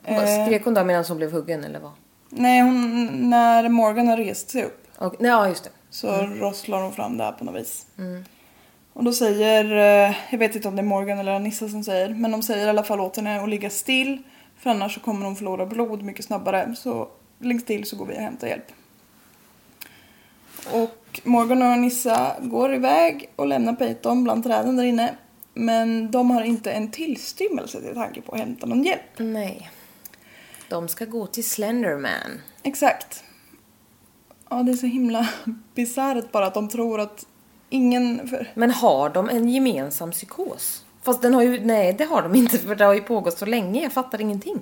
[0.04, 1.92] Eh, Skrek hon då medan hon blev huggen eller vad?
[2.30, 5.70] Nej, hon, när Morgan har rest sig upp Och, nej, ja, just det.
[5.96, 7.86] Så rosslar hon fram det här på något vis.
[8.92, 12.08] Och då säger, eh, jag vet inte om det är Morgan eller Anissa som säger,
[12.08, 14.22] men de säger i alla fall åt henne att ligga still
[14.58, 16.74] för annars så kommer hon förlora blod mycket snabbare.
[16.76, 18.72] Så ligg still så går vi och hämtar hjälp.
[20.72, 25.14] Och Morgan och Anissa går iväg och lämnar Peyton bland träden där inne.
[25.54, 29.18] Men de har inte en tillstymmelse till tanke på att hämta någon hjälp.
[29.18, 29.70] Nej.
[30.68, 32.40] De ska gå till Slenderman.
[32.62, 33.24] Exakt.
[34.50, 35.28] Ja, det är så himla
[35.74, 37.26] bisarrt bara att de tror att
[37.70, 38.28] ingen...
[38.28, 38.52] För...
[38.54, 40.84] Men har de en gemensam psykos?
[41.02, 43.46] Fast den har ju, nej det har de inte för det har ju pågått så
[43.46, 44.60] länge, jag fattar ingenting.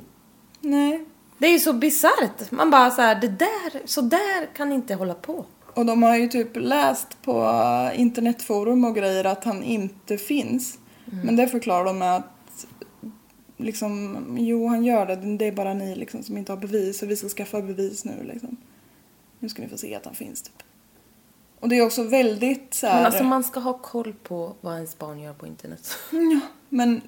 [0.60, 1.04] Nej.
[1.38, 2.50] Det är ju så bisarrt.
[2.50, 5.44] Man bara så här, det där, så där kan inte hålla på.
[5.74, 7.50] Och de har ju typ läst på
[7.94, 10.78] internetforum och grejer att han inte finns.
[11.04, 12.66] Men det förklarar de med att
[13.56, 17.10] liksom, jo han gör det, det är bara ni liksom som inte har bevis och
[17.10, 18.56] vi ska skaffa bevis nu liksom.
[19.44, 20.62] Nu ska ni få se att han finns typ.
[21.60, 22.96] Och det är också väldigt så här...
[22.96, 25.96] Men alltså man ska ha koll på vad ens barn gör på internet.
[26.10, 27.00] Ja, men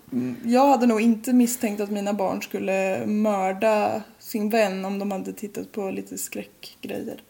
[0.44, 5.32] jag hade nog inte misstänkt att mina barn skulle mörda sin vän om de hade
[5.32, 7.22] tittat på lite skräckgrejer.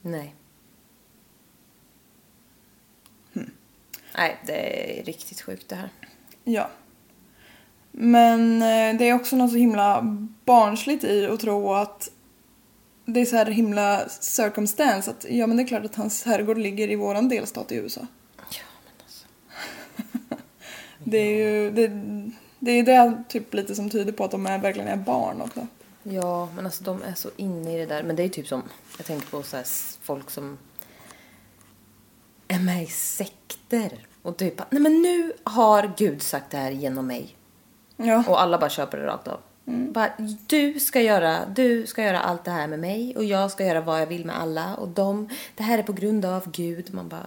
[0.00, 0.34] Nej.
[4.16, 5.90] Nej, det är riktigt sjukt det här.
[6.44, 6.70] Ja.
[7.92, 10.02] Men eh, det är också något så himla
[10.44, 12.10] barnsligt i att tro att
[13.04, 16.58] det är så här himla circumstance att ja men det är klart att hans herrgård
[16.58, 18.06] ligger i våran delstat i USA.
[18.36, 19.26] Ja, men alltså.
[21.04, 21.88] Det är ju det,
[22.58, 25.66] det är det typ lite som tyder på att de är, verkligen är barn också.
[26.02, 28.02] Ja, men alltså de är så inne i det där.
[28.02, 28.62] Men det är typ som,
[28.96, 29.66] jag tänker på så här
[30.02, 30.58] folk som
[32.48, 34.06] är med i sekter.
[34.22, 37.36] Och typ, nej men nu har Gud sagt det här genom mig.
[37.96, 38.24] Ja.
[38.28, 39.40] Och alla bara köper det rakt av.
[39.64, 40.10] Bara,
[40.46, 43.80] du ska, göra, du ska göra allt det här med mig och jag ska göra
[43.80, 44.74] vad jag vill med alla.
[44.74, 46.94] Och de, det här är på grund av Gud.
[46.94, 47.26] Man bara,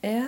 [0.00, 0.22] ja.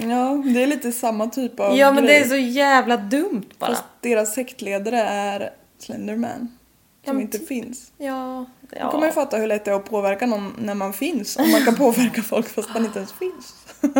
[0.00, 2.20] Ja, det är lite samma typ av Ja men det grej.
[2.20, 3.70] är så jävla dumt bara.
[3.70, 6.56] Fast deras sektledare är Slenderman.
[7.04, 7.92] Som men inte finns.
[7.98, 8.46] Ja.
[8.60, 8.90] Då ja.
[8.90, 11.36] kommer man ju fatta hur lätt det är att påverka någon när man finns.
[11.36, 13.54] Om man kan påverka folk fast man inte ens finns.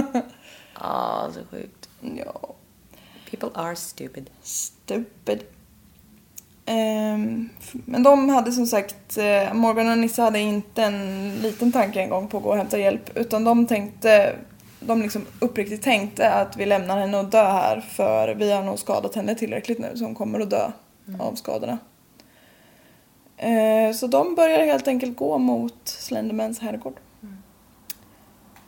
[0.83, 1.88] Ja, så sjukt.
[2.16, 2.55] ja,
[3.31, 4.31] People are stupid.
[4.43, 5.40] stupid.
[6.66, 12.01] Ehm, men de hade som sagt, eh, Morgan och Nissa hade inte en liten tanke
[12.01, 13.16] en gång på att gå och hämta hjälp.
[13.16, 14.37] Utan de tänkte,
[14.81, 18.79] de liksom uppriktigt tänkte att vi lämnar henne och dö här för vi har nog
[18.79, 20.70] skadat henne tillräckligt nu så hon kommer att dö
[21.18, 21.79] av skadorna.
[23.37, 27.01] Eh, så de börjar helt enkelt gå mot Slendermans herrgård.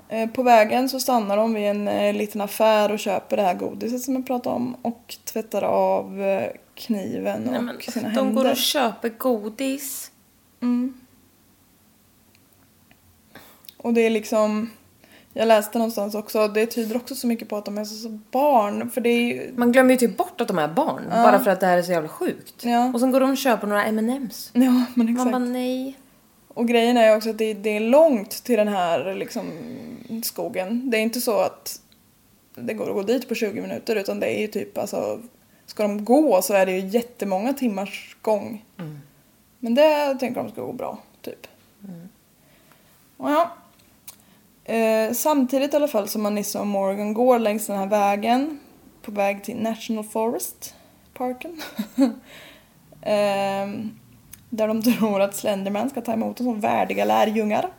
[0.09, 4.03] Eh, På vägen så stannar de vid en liten affär och köper det här godiset
[4.03, 6.23] som jag pratade om och tvättar av
[6.75, 8.43] kniven Nej, och men, sina de händer.
[8.43, 10.11] går och köper godis.
[10.63, 10.95] Mm.
[13.77, 14.71] Och det är liksom,
[15.33, 18.91] jag läste någonstans också, det tyder också så mycket på att de är så barn.
[18.91, 21.03] För det ju, Man glömmer ju typ bort att de är barn.
[21.11, 22.65] Bara för att det här är så jävla sjukt.
[22.65, 22.91] Ja.
[22.95, 24.51] Och sen går de och köper några M&M's.
[24.53, 25.31] ja men Man exakt.
[25.33, 25.99] bara nej.
[26.49, 29.51] Och grejen är ju också att det, det är långt till den här liksom,
[30.25, 30.91] skogen.
[30.91, 31.81] Det är inte så att
[32.55, 35.21] det går att gå dit på 20 minuter utan det är ju typ alltså,
[35.67, 38.65] ska de gå så är det ju jättemånga timmars gång.
[39.59, 41.47] Men det tänker de ska gå bra, typ.
[43.17, 43.51] Och ja.
[44.65, 48.59] Eh, samtidigt i alla fall som Anissa och Morgan går längs den här vägen
[49.03, 50.75] på väg till National Forest,
[51.15, 51.63] parken.
[53.05, 53.99] Ehm,
[54.51, 57.71] där de tror att Slenderman ska ta emot dem som värdiga lärjungar.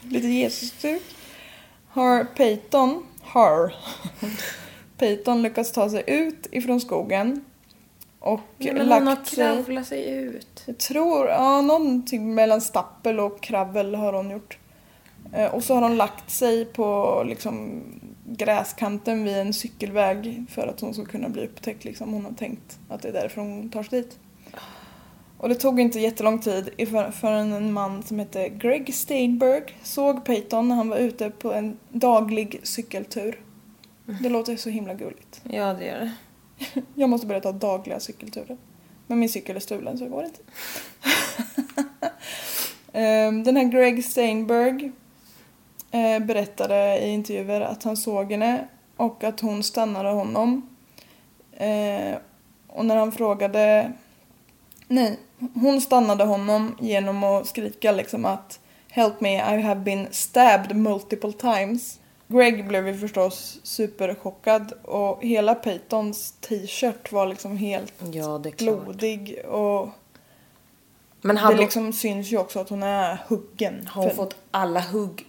[0.00, 1.02] Lite Jesus-stuk.
[1.88, 3.74] Har Peyton, har
[5.00, 7.44] Peyton lyckats ta sig ut ifrån skogen
[8.18, 9.36] och Ja, men hon har lagt sig...
[9.36, 10.62] kravlat sig ut.
[10.66, 14.58] Jag tror, ja någonting mellan stappel och krabbel har hon gjort.
[15.32, 17.82] Eh, och så har hon lagt sig på liksom
[18.24, 22.12] gräskanten vid en cykelväg för att hon ska kunna bli upptäckt liksom.
[22.12, 24.18] Hon har tänkt att det är därför hon tar sig dit.
[25.38, 26.70] Och det tog inte jättelång tid
[27.12, 31.76] förrän en man som hette Greg Steinberg såg Peyton när han var ute på en
[31.88, 33.40] daglig cykeltur.
[34.22, 35.40] Det låter så himla gulligt.
[35.50, 36.12] Ja det gör det.
[36.94, 38.56] Jag måste börja ta dagliga cykelturer.
[39.06, 40.40] Men min cykel är stulen så det går inte.
[42.92, 44.92] Ehm, Den här Greg Steinberg
[45.90, 50.68] eh, berättade i intervjuer att han såg henne och att hon stannade honom.
[51.52, 52.16] Eh,
[52.68, 53.92] Och när han frågade...
[54.88, 55.18] Nej,
[55.54, 61.32] hon stannade honom genom att skrika liksom att Help me, I have been stabbed multiple
[61.32, 61.99] times.
[62.32, 69.88] Greg blev ju förstås superchockad och hela Peytons t-shirt var liksom helt Ja blodig och
[71.20, 73.86] Men det hade liksom syns ju också att hon är huggen.
[73.86, 75.26] har hon för- fått alla hugg?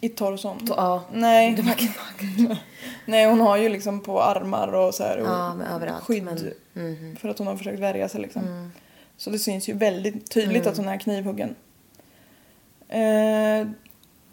[0.00, 0.58] I torson?
[0.68, 1.02] Ja.
[1.12, 1.54] Nej.
[1.54, 2.56] Det var
[3.06, 6.22] Nej, hon har ju liksom på armar och så här och Ja, men överallt, skydd.
[6.22, 7.16] men- mhm.
[7.16, 8.42] För att hon har försökt värja sig liksom.
[8.42, 8.70] Mm.
[9.16, 11.54] Så det syns ju väldigt tydligt att hon är knivhuggen.
[12.88, 13.66] Eh,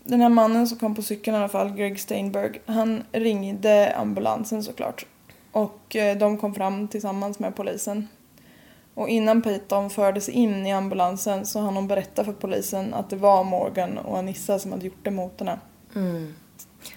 [0.03, 4.63] den här mannen som kom på cykeln i alla fall, Greg Steinberg, han ringde ambulansen
[4.63, 5.05] såklart.
[5.51, 8.07] Och eh, de kom fram tillsammans med polisen.
[8.93, 13.15] Och innan Peyton fördes in i ambulansen så hann hon berätta för polisen att det
[13.15, 15.59] var Morgan och Anissa som hade gjort det mot henne.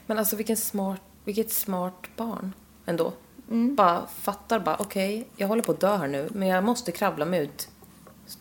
[0.07, 2.53] Men alltså vilken smart, vilket smart barn
[2.87, 3.13] ändå.
[3.51, 3.75] Mm.
[3.75, 7.25] Bara fattar bara okej, jag håller på att dö här nu men jag måste kravla
[7.25, 7.69] mig ut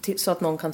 [0.01, 0.73] till, så att någon kan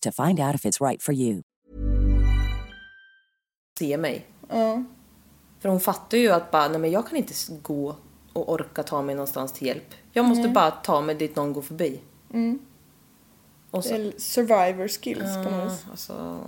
[0.00, 1.42] to find out if it's right for you.
[3.78, 4.26] se mig.
[4.48, 4.82] Ja.
[5.60, 7.96] För hon fattar ju att bara, nej men jag kan inte gå
[8.32, 9.94] och orka ta mig någonstans till hjälp.
[10.12, 12.00] Jag måste bara ta mig dit någon går förbi.
[13.70, 15.84] Och Det så, är survivor skills på något vis.
[15.90, 16.40] alltså,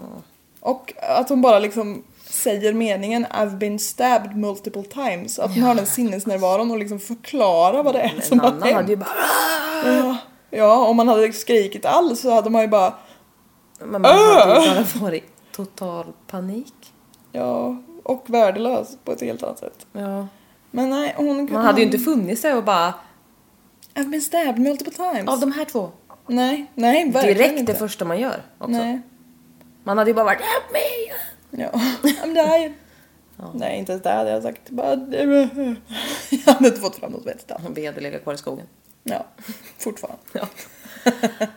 [0.60, 5.38] Och att hon bara liksom säger meningen I've been stabbed multiple times.
[5.38, 8.62] Att hon har den sinnesnärvaron och liksom förklarar vad det är som en har annan
[8.62, 8.74] hänt.
[8.76, 9.08] hade ju bara,
[9.84, 10.16] Ja.
[10.50, 12.94] ja, om man hade skrikit alls så hade man ju bara
[13.80, 16.92] men man hade ju bara varit total panik.
[17.32, 19.86] ja, och värdelös på ett helt annat sätt.
[19.92, 20.26] Ja.
[20.70, 21.52] Men nej, hon...
[21.52, 22.94] Man hade ju inte funnits där och bara,
[23.94, 25.28] I've been stabbed multiple times.
[25.28, 25.90] av de här två.
[26.26, 27.72] Nej, nej, verkligen Direkt inte.
[27.72, 28.70] det första man gör också.
[28.70, 29.00] Nej.
[29.84, 31.12] Man hade ju bara varit, hjälp mig!
[31.50, 32.74] Ja, I'm dying.
[33.54, 34.70] Nej, inte ens det hade jag sagt.
[34.70, 34.90] Bara...
[36.30, 37.64] Jag hade inte fått fram något vettigt alls.
[37.74, 38.66] Vi hade legat kvar i skogen.
[39.02, 39.26] Ja,
[39.78, 40.20] fortfarande.
[40.32, 40.46] Ja.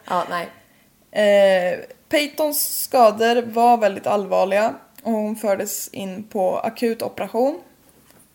[0.06, 0.50] ja, nej.
[1.12, 1.80] Eh,
[2.14, 7.62] Peytons skador var väldigt allvarliga och hon fördes in på akutoperation.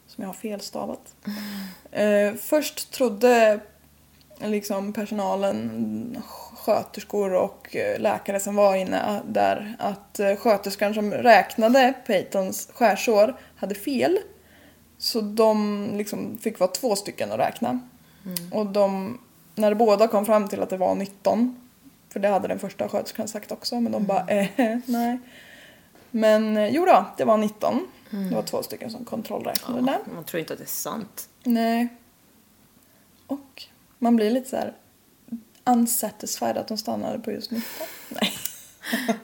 [0.06, 1.14] Som jag har felstavat.
[1.90, 3.60] Eh, först trodde
[4.38, 6.22] liksom personalen,
[6.56, 13.36] sköterskor och eh, läkare som var inne där att eh, sköterskan som räknade Peytons skärsår
[13.56, 14.18] hade fel.
[14.98, 17.80] Så de liksom fick vara två stycken att räkna.
[18.52, 19.18] Och de,
[19.54, 21.67] när båda kom fram till att det var 19,
[22.18, 24.48] för det hade den första sköterskan sagt också, men de bara eh,
[24.86, 25.18] nej.
[26.10, 27.86] Men eh, jo då, det var 19.
[28.10, 29.98] Det var två stycken som kontrollräknade där.
[30.14, 31.28] Man tror inte att det är sant.
[31.44, 31.88] Nej.
[33.26, 33.64] Och
[33.98, 34.72] man blir lite så här
[35.64, 37.66] unsatisfied att de stannade på just 19.
[38.08, 38.32] Nej.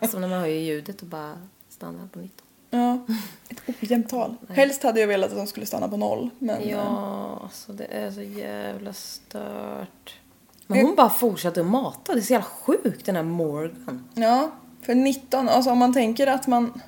[0.11, 2.47] Som när man höjer ljudet och bara stannar på 19.
[2.71, 3.07] Ja,
[3.49, 4.37] ett ojämnt tal.
[4.49, 7.85] Helst hade jag velat att de skulle stanna på noll, men eh, Ja, alltså det
[7.85, 10.19] är så jävla stört.
[10.67, 12.13] Men hon bara fortsatte att mata.
[12.13, 14.09] Det är så jävla sjukt den här Morgan.
[14.15, 14.51] Ja,
[14.83, 16.81] för 19, alltså om man tänker att man...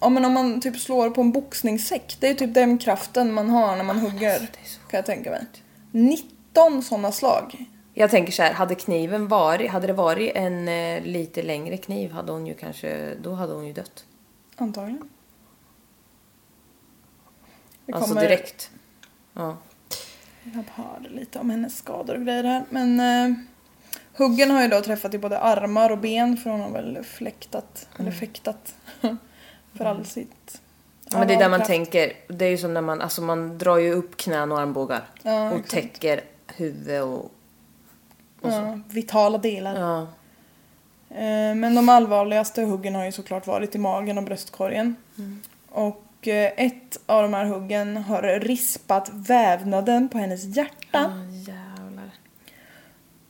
[0.00, 3.50] Ja men om man typ slår på en boxningssäck, det är typ den kraften man
[3.50, 4.38] har när man hugger.
[4.88, 5.46] Kan jag tänka mig.
[5.92, 7.64] 19 sådana slag.
[7.94, 12.10] Jag tänker så här, hade kniven varit, hade det varit en eh, lite längre kniv
[12.12, 14.04] hade hon ju kanske, då hade hon ju dött.
[14.56, 15.08] Antagligen.
[17.86, 18.70] Vi Alltså kommer- direkt.
[19.32, 19.56] Ja.
[20.54, 22.64] Jag hörde lite om hennes skador och grejer här.
[22.70, 23.36] Men eh,
[24.16, 27.88] huggen har ju då träffat i både armar och ben för hon har väl fläktat,
[27.98, 28.74] eller fäktat
[29.78, 30.60] för all sitt...
[31.10, 31.70] Ja, men det är där man kraft.
[31.70, 35.04] tänker, det är ju som när man, alltså man drar ju upp knän och armbågar.
[35.22, 35.70] Ja, och exakt.
[35.70, 36.20] täcker
[36.56, 37.32] huvud och,
[38.42, 39.80] Ja, vitala delar.
[39.80, 40.00] ja.
[41.16, 44.96] Eh, Men de allvarligaste huggen har ju såklart varit i magen och bröstkorgen.
[45.68, 51.12] Och eh, ett av de här huggen har rispat vävnaden på hennes hjärta.
[51.30, 52.10] Jävlar.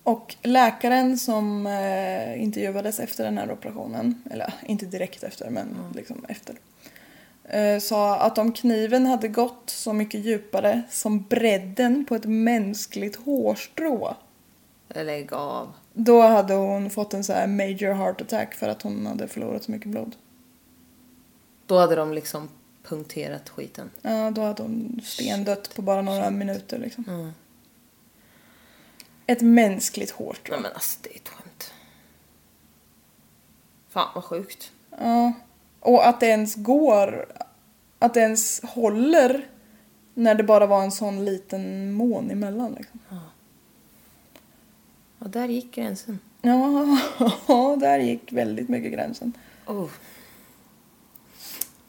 [0.02, 6.24] Och läkaren som eh, intervjuades efter den här operationen, eller inte direkt efter men liksom
[6.28, 6.56] efter.
[7.44, 13.16] Eh, sa att om kniven hade gått så mycket djupare som bredden på ett mänskligt
[13.16, 14.16] hårstrå.
[14.88, 15.72] Lägg av.
[15.92, 19.64] Då hade hon fått en så här major heart attack för att hon hade förlorat
[19.64, 20.16] så mycket blod.
[21.66, 22.48] Då hade de liksom
[22.88, 23.90] punkterat skiten.
[24.02, 27.32] Ja, då hade hon stendött på bara några minuter liksom.
[29.26, 30.54] Ett mänskligt hårstrå.
[30.54, 31.72] Nej men alltså det är ett skämt.
[33.88, 34.72] Fan vad sjukt.
[34.98, 35.32] Ja.
[35.80, 37.26] Och att det ens går,
[37.98, 39.48] att det ens håller
[40.14, 43.00] när det bara var en sån liten mån emellan liksom.
[45.18, 46.18] Ja, där gick gränsen.
[47.48, 49.32] Ja, där gick väldigt mycket gränsen.
[49.66, 49.90] Oh.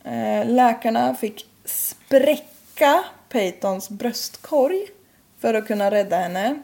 [0.08, 4.88] Eh, läkarna fick spräcka Peytons bröstkorg
[5.38, 6.62] för att kunna rädda henne.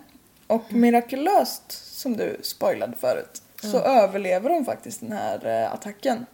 [0.48, 6.26] Och mirakulöst, som du spoilade förut, så överlever hon faktiskt den här eh, attacken.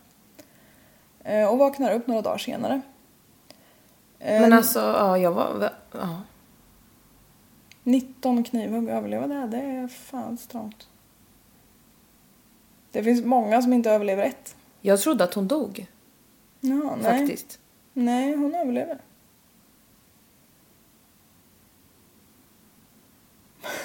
[1.23, 2.81] Eh, och vaknar upp några dagar senare.
[4.19, 5.71] Men alltså, ja jag var...
[5.91, 6.21] Ja.
[7.83, 10.87] 19 knivhugg överleva det, det är fan strångt.
[12.91, 14.55] Det finns många som inte överlever ett.
[14.81, 15.87] Jag trodde att hon dog.
[16.61, 17.19] Ja, nej.
[17.19, 17.59] Faktiskt.
[17.93, 18.97] Nej, hon överlever.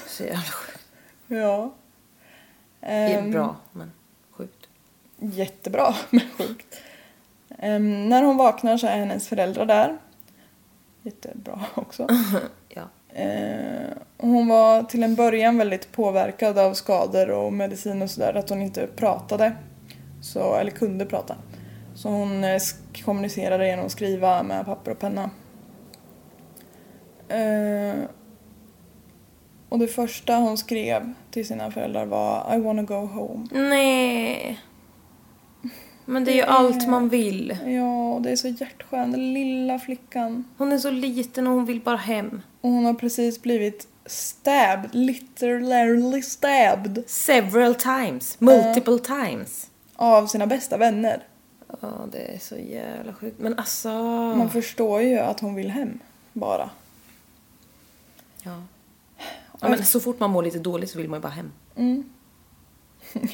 [0.07, 0.89] Så jävla sjukt.
[1.27, 1.75] Ja.
[2.81, 3.93] Ehm, bra, men...
[5.19, 6.81] jättebra men sjukt.
[7.59, 9.99] Ehm, när hon vaknar så är hennes föräldrar där.
[11.03, 12.09] Jättebra också.
[12.69, 12.83] Ja.
[14.17, 18.35] Och hon var till en början väldigt påverkad av skador och medicin och sådär.
[18.35, 19.53] Att hon inte pratade.
[20.23, 21.37] Så, eller kunde prata.
[21.95, 22.61] Så hon eh,
[23.05, 25.31] kommunicerade genom att skriva med papper och penna.
[27.29, 28.05] Eh,
[29.69, 33.47] och det första hon skrev till sina föräldrar var I wanna go home.
[33.53, 34.61] Nej.
[36.05, 37.59] Men det är ju allt man vill.
[37.67, 39.13] Ja, det är så hjärtskönt.
[39.13, 40.45] Den lilla flickan.
[40.59, 42.43] Hon är så liten och hon vill bara hem.
[42.61, 48.41] Och hon har precis blivit stabbed, literally stabbed, Several times.
[48.41, 49.71] Multiple times.
[49.97, 51.23] av sina bästa vänner.
[51.81, 53.39] Ja, det är så jävla sjukt.
[53.39, 53.89] Men alltså...
[54.37, 55.99] Man förstår ju att hon vill hem,
[56.33, 56.71] bara.
[58.43, 58.63] Ja.
[59.61, 59.69] ja.
[59.69, 61.53] Men så fort man mår lite dåligt så vill man ju bara hem.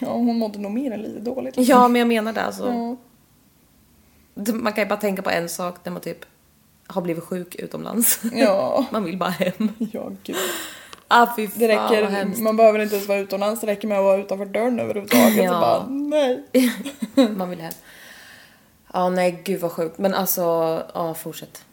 [0.01, 1.55] Ja, hon mådde nog mer än lite dåligt.
[1.59, 2.69] Ja, men jag menar det alltså.
[2.73, 2.97] Ja.
[4.35, 6.25] Det- Man kan ju bara tänka på en sak när man typ
[6.87, 8.21] har blivit sjuk utomlands.
[8.33, 8.87] Ja.
[8.93, 9.69] Man vill bara hem.
[9.93, 10.37] Ja, gud.
[11.09, 12.41] Ah, fy fan Det vad räcker, hemskt.
[12.41, 15.37] man behöver inte ens vara utomlands, det räcker med att vara utanför dörren överhuvudtaget.
[15.45, 15.45] Ja.
[15.53, 16.43] Så bara, nej.
[17.37, 17.73] Man vill hem.
[18.93, 19.99] Ja, nej gud vad sjukt.
[19.99, 20.43] Men alltså,
[20.95, 21.65] ja fortsätt.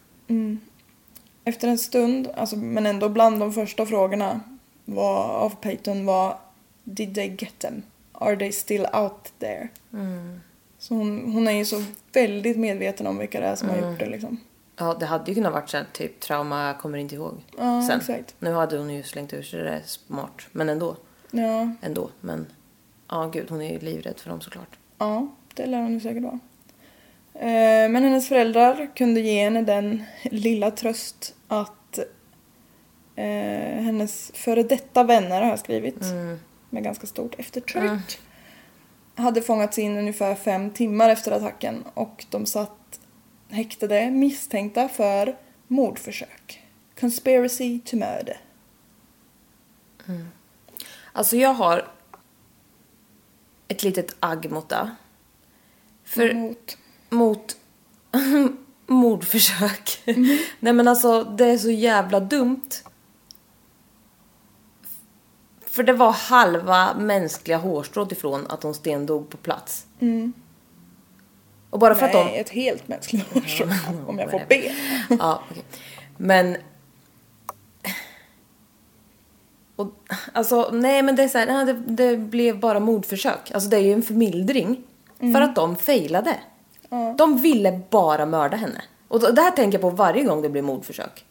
[1.44, 4.40] Efter en stund, alltså, men ändå bland de första frågorna
[4.84, 6.38] var, av Peyton var
[6.84, 7.82] Did they get them?
[8.12, 9.68] Are they still out there?
[10.78, 13.98] Så hon, hon är ju så väldigt medveten om vilka det är som har gjort
[13.98, 14.40] det liksom.
[14.76, 17.34] Ja, det hade ju kunnat varit såhär typ trauma kommer inte ihåg.
[17.58, 17.98] Ja, Sen.
[17.98, 18.34] exakt.
[18.38, 20.46] Nu hade hon ju slängt ur sig det smart.
[20.52, 20.96] Men ändå.
[21.30, 22.10] Ja, Ändå.
[22.20, 22.46] Men
[23.08, 24.78] ja, gud hon är ju livrädd för dem såklart.
[24.98, 26.38] ja det lär hon ju säkert vara.
[27.38, 31.98] Eh, Men hennes föräldrar kunde ge henne den lilla tröst att
[33.16, 36.02] eh, hennes före detta vänner har jag skrivit
[36.70, 38.18] med ganska stort eftertryck
[39.18, 43.00] hade fångats in ungefär fem timmar efter attacken och de satt
[43.48, 45.36] häktade misstänkta för
[45.66, 46.62] mordförsök.
[47.00, 48.40] Conspiracy to murder.
[51.12, 51.88] Alltså jag har
[53.68, 54.90] ett litet agg mot det.
[56.04, 56.78] För Mot.
[57.08, 57.56] Mot
[58.86, 60.02] mordförsök.
[60.60, 62.70] Nej men alltså det är så jävla dumt.
[65.66, 69.86] För det var halva mänskliga hårstrået ifrån att hon stendog på plats.
[71.70, 72.40] Och bara för Nej, att de...
[72.40, 73.66] ett helt mänskligt hårstrå.
[74.06, 74.74] om jag får be.
[75.18, 75.64] Ja, okej.
[76.16, 76.56] Men...
[79.76, 79.92] Och,
[80.32, 83.50] alltså, nej men det är så här, nej, det, det blev bara mordförsök.
[83.54, 84.82] Alltså det är ju en förmildring.
[85.18, 86.34] För att de failade.
[87.16, 88.82] De ville bara mörda henne.
[89.08, 91.24] Och det här tänker jag på varje gång det blir mordförsök.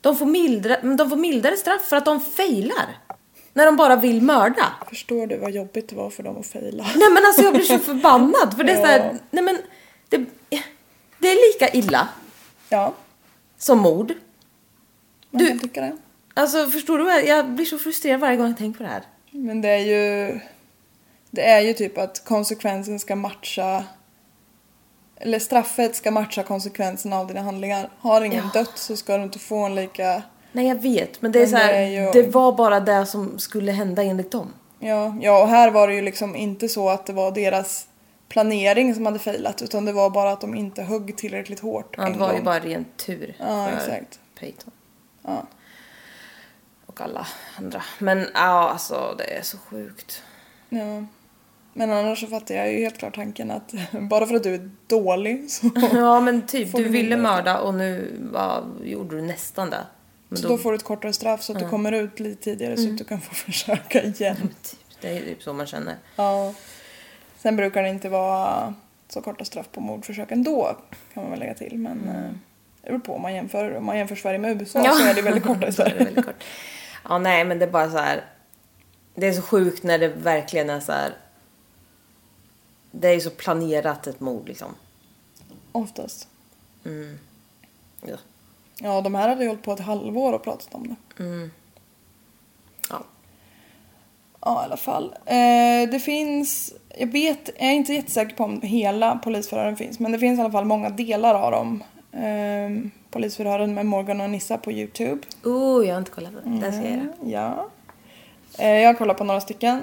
[0.00, 2.98] De, får mildra, de får mildare straff för att de failar.
[3.52, 4.66] När de bara vill mörda.
[4.88, 6.84] Förstår du vad jobbigt det var för dem att faila?
[6.96, 8.56] Nej men alltså jag blir så förbannad.
[8.56, 9.58] För det är så här, nej men.
[10.08, 10.16] Det,
[11.18, 12.08] det är lika illa
[12.68, 12.94] Ja,
[13.58, 14.12] som mord.
[15.30, 15.96] man Du- kan tycka det.
[16.34, 19.02] Alltså förstår du jag blir så frustrerad varje gång jag tänker på det här.
[19.30, 20.40] Men det är ju...
[21.30, 23.84] Det är ju typ att konsekvensen ska matcha...
[25.16, 27.90] Eller straffet ska matcha konsekvenserna av dina handlingar.
[27.98, 30.22] Har ingen dött så ska du inte få en lika...
[30.52, 33.06] Nej jag vet men det är Men så här, det ju- det var bara det
[33.06, 34.52] som skulle hända enligt dem.
[34.78, 37.86] Ja, ja, och här var det ju liksom inte så att det var deras
[38.28, 42.04] planering som hade failat utan det var bara att de inte högg tillräckligt hårt Ja,
[42.08, 42.44] det var ju gång.
[42.44, 44.20] bara ren tur Ja, för exakt.
[44.40, 44.70] Peyton.
[45.22, 45.46] Ja.
[46.86, 47.26] Och alla
[47.58, 47.82] andra.
[47.98, 50.22] Men ja, alltså det är så sjukt.
[50.68, 51.04] Ja.
[51.72, 53.74] Men annars så fattar jag ju helt klart tanken att
[54.10, 58.18] bara för att du är dålig så, Ja men typ, du ville mörda och nu
[58.34, 59.86] ja, gjorde du nästan det.
[60.28, 62.76] Men så då får du ett kortare straff så att du kommer ut lite tidigare
[62.76, 64.36] så att du kan få försöka igen.
[64.36, 65.96] typ, det är typ så man känner.
[66.16, 66.54] Ja.
[67.38, 68.74] Sen brukar det inte vara
[69.08, 70.76] så korta straff på mordförsök ändå
[71.14, 72.30] kan man väl lägga till men eh,
[72.82, 75.22] det beror på om man jämför, om man jämför Sverige med USA så är det
[75.22, 76.04] väldigt korta i Sverige.
[76.04, 76.44] väldigt kort.
[77.08, 78.24] Ja, nej, men det är bara så här.
[79.14, 81.12] Det är så sjukt när det verkligen är så här.
[82.90, 84.74] Det är ju så planerat ett mord liksom.
[85.72, 86.28] Oftast.
[88.00, 88.16] Ja.
[88.82, 90.96] Ja, de här hade ju hållit på ett halvår och pratat om det.
[92.90, 93.02] ja.
[94.40, 95.14] Ja, i alla fall.
[95.26, 100.12] Eh, det finns, jag vet, jag är inte jättesäker på om hela polisförhören finns, men
[100.12, 101.82] det finns i alla fall många delar av dem.
[102.12, 105.20] Eh, polisförhören med Morgan och Nissa på Youtube.
[105.44, 106.60] Oh, jag har inte kollat på det.
[106.60, 107.12] Det ska jag göra.
[107.24, 107.68] Ja.
[108.58, 109.80] Eh, jag har kollat på några stycken.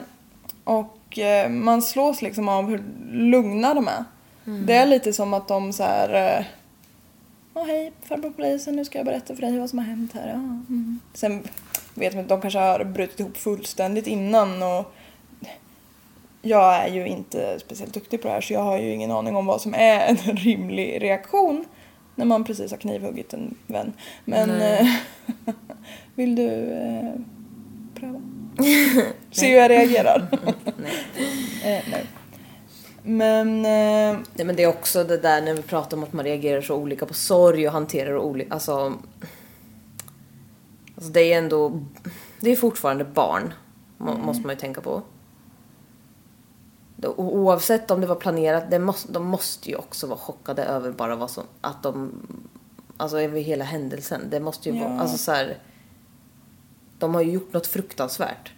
[0.63, 4.03] Och eh, man slås liksom av hur lugna de är.
[4.65, 6.37] Det är lite som att de så här...
[6.39, 6.45] Eh,
[7.53, 10.27] Åh hej, farbror polisen, nu ska jag berätta för dig vad som har hänt här.
[10.27, 10.99] Ja, mm.
[11.13, 11.43] Sen
[11.93, 14.93] vet man inte, de kanske har brutit ihop fullständigt innan och
[16.41, 19.35] jag är ju inte speciellt duktig på det här så jag har ju ingen aning
[19.35, 21.65] om vad som är en rimlig reaktion
[22.15, 23.93] när man precis har knivhuggit en vän.
[24.25, 24.87] Men eh,
[26.15, 27.13] vill du eh,
[27.99, 28.21] pröva?
[29.31, 30.27] Se hur jag reagerar.
[31.63, 32.05] eh, nej.
[33.03, 36.25] Men eh, Nej, men det är också det där när vi pratar om att man
[36.25, 38.93] reagerar så olika på sorg och hanterar olika, alltså,
[40.95, 41.83] alltså det är ändå,
[42.39, 43.53] det är fortfarande barn,
[43.97, 45.01] må, måste man ju tänka på.
[46.95, 50.63] Det- o- Oavsett om det var planerat, det måste, de måste ju också vara chockade
[50.63, 52.11] över bara vad som, att de,
[52.97, 54.21] alltså över hela händelsen.
[54.29, 54.99] Det måste ju vara, Ja.
[54.99, 55.57] alltså så här,
[56.99, 58.51] de har ju gjort något fruktansvärt.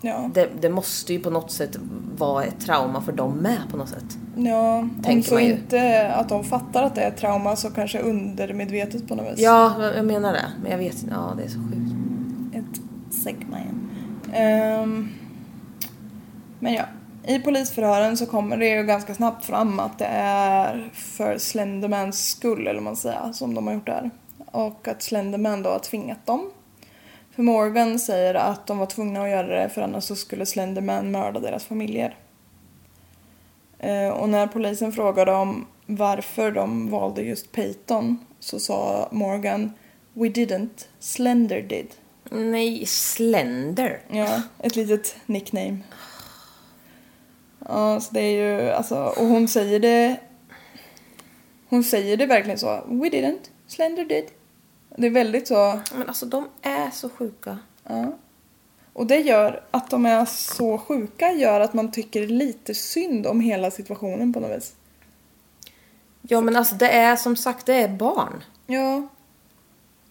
[0.00, 1.76] ja, Det, det måste ju på något sätt
[2.18, 4.18] vara ett trauma för dem med på något sätt.
[4.36, 9.08] ja om så inte att de fattar att det är ett trauma så kanske undermedvetet
[9.08, 9.40] på något vis.
[9.40, 10.52] Ja, jag menar det.
[10.62, 11.14] Men jag vet inte.
[11.14, 11.92] Ja, det är så sjukt.
[12.54, 12.80] Ett
[13.22, 13.90] segment.
[14.32, 15.08] Ehm,
[16.58, 16.82] men ja,
[17.26, 22.66] i polisförhören så kommer det ju ganska snabbt fram att det är för Slendermans skull,
[22.66, 24.10] eller man säger, som de har gjort det här.
[24.50, 26.50] Och att Slenderman då har tvingat dem.
[27.36, 31.10] För Morgan säger att de var tvungna att göra det för annars så skulle Slenderman
[31.10, 32.16] mörda deras familjer.
[33.78, 39.72] Eh, och när polisen frågade om varför de valde just Peyton så sa Morgan
[40.12, 41.86] We didn't, Slender did.
[42.30, 44.00] Nej, Slender.
[44.08, 45.78] Ja, ett litet nickname.
[47.68, 50.16] Ja, så det är ju alltså, och hon säger det...
[51.68, 52.82] Hon säger det verkligen så.
[52.86, 54.24] We didn't, Slender did.
[54.96, 57.58] Det är väldigt så, Men alltså de är så sjuka.
[57.88, 58.12] ja.
[58.92, 63.40] Och det gör att de är så sjuka gör att man tycker lite synd om
[63.40, 64.74] hela situationen på något vis.
[66.22, 68.44] Ja, men alltså det är som sagt, det är barn.
[68.66, 69.08] Ja.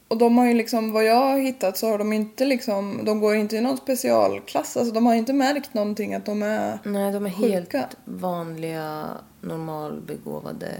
[0.07, 3.19] Och de har ju liksom, vad jag har hittat så har de inte liksom, de
[3.19, 4.77] går inte i någon specialklass.
[4.77, 7.77] Alltså de har inte märkt någonting att de är Nej, de är Sjuka.
[7.77, 9.07] helt vanliga,
[9.41, 10.71] normalbegåvade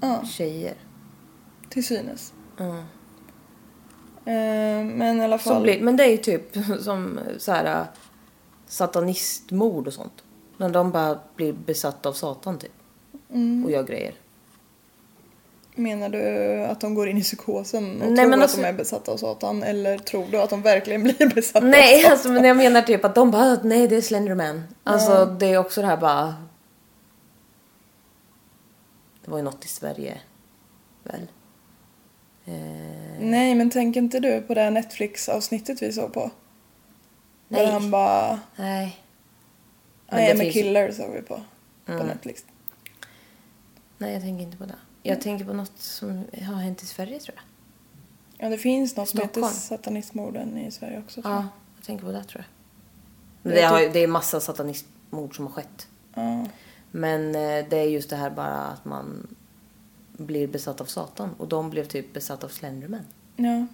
[0.00, 0.24] Ja.
[0.24, 0.74] tjejer.
[1.68, 2.32] till synes.
[2.56, 2.84] Ja.
[4.24, 5.54] Eh, men i alla fall.
[5.54, 7.86] Som blir, men det är ju typ som så här äh,
[8.66, 10.24] satanistmord och sånt.
[10.56, 12.72] När de bara blir besatta av Satan typ.
[13.30, 13.64] Mm.
[13.64, 14.14] Och gör grejer.
[15.74, 18.66] Menar du att de går in i psykosen och Nej, tror men att alltså- de
[18.68, 19.62] är besatta av Satan?
[19.62, 22.12] Eller tror du att de verkligen blir besatta Nej, av Satan?
[22.12, 24.62] alltså, men jag menar typ att de bara, nej det är Slenderman.
[24.84, 26.34] Alltså det är också det här bara...
[29.24, 30.20] Det var ju något i Sverige,
[31.02, 31.26] väl?
[32.44, 36.30] Eh, Nej, men tänker inte du på det Netflix-avsnittet vi såg på?
[37.48, 37.72] Där Nej.
[37.72, 38.40] han bara...
[38.56, 38.98] nej.
[40.10, 41.42] Men a finns ju- killer såg vi på.
[41.86, 42.06] På Mm.
[42.06, 42.44] Netflix.
[43.98, 44.74] Nej, jag tänker inte på det.
[45.02, 47.44] Jag tänker på något som har hänt i Sverige tror jag.
[48.46, 49.54] Ja, det finns något som heter Stockholm.
[49.54, 51.22] satanistmorden i Sverige också.
[51.22, 51.46] tror Ja, jag.
[51.76, 52.44] jag tänker på det tror
[53.42, 53.52] jag.
[53.52, 55.88] Det Det, är har, det är massa satanistmord som har skett.
[56.14, 56.44] Ja.
[56.90, 59.34] Men eh, det är just det här bara att man
[60.26, 61.30] blir besatt av Satan.
[61.38, 63.06] Och de blev typ besatt av Slenderman.
[63.36, 63.66] ja.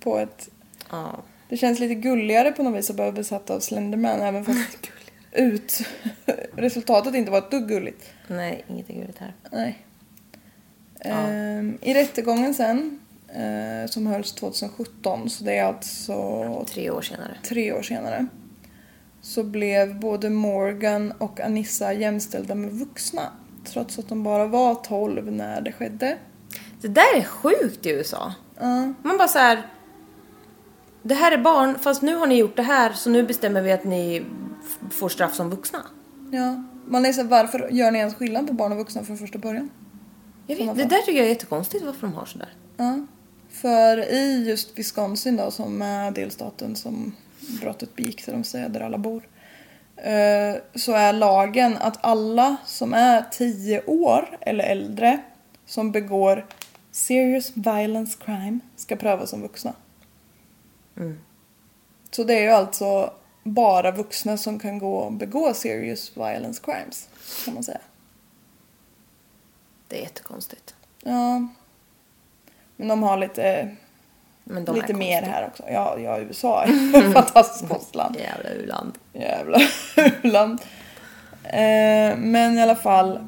[0.00, 0.48] På ett...
[0.90, 1.22] Ja.
[1.48, 4.78] Det känns lite gulligare på något vis att vara besatt av Slenderman även fast
[5.32, 5.80] ut...
[6.56, 8.04] resultatet inte var ett dugg gulligt.
[8.28, 9.34] Nej, inget är gulligt här.
[9.52, 9.78] Nej.
[11.00, 17.36] Ehm, I rättegången sen, eh, som hölls 2017, så det är alltså Tre år senare.
[17.42, 18.26] tre år senare,
[19.22, 23.32] så blev både Morgan och Anissa jämställda med vuxna.
[23.66, 26.18] Trots att de bara var 12 när det skedde.
[26.80, 28.34] Det där är sjukt i USA.
[28.58, 28.92] Ja.
[29.02, 29.66] Man bara så här.
[31.02, 33.72] Det här är barn, fast nu har ni gjort det här så nu bestämmer vi
[33.72, 34.24] att ni
[34.90, 35.78] får straff som vuxna.
[36.30, 36.62] ja.
[36.88, 39.38] Man är så här, varför gör ni ens skillnad på barn och vuxna från första
[39.38, 39.70] början?
[40.46, 42.48] Jag vet, det där tycker jag är jättekonstigt varför de har sådär.
[42.76, 43.06] Ja.
[43.50, 47.12] För i just Wisconsin då, som är delstaten som
[47.60, 49.28] brottet begicks, de säger där alla bor,
[50.74, 55.18] så är lagen att alla som är 10 år eller äldre
[55.66, 56.46] som begår
[56.90, 59.74] serious violence crime ska prövas som vuxna.
[62.10, 67.08] Så det är ju alltså bara vuxna som kan gå och begå serious violence crimes,
[67.44, 67.80] kan man säga.
[69.88, 70.74] Det är jättekonstigt.
[71.02, 71.48] Ja.
[72.76, 73.76] Men de har lite
[74.50, 75.62] Lite är mer här också.
[75.70, 76.68] Ja, ja USA är
[77.08, 78.98] ett fantastiskt konstigt Jävla u-land.
[79.12, 79.58] Jävla
[80.22, 80.60] u-land.
[81.44, 83.18] Eh, men i alla fall.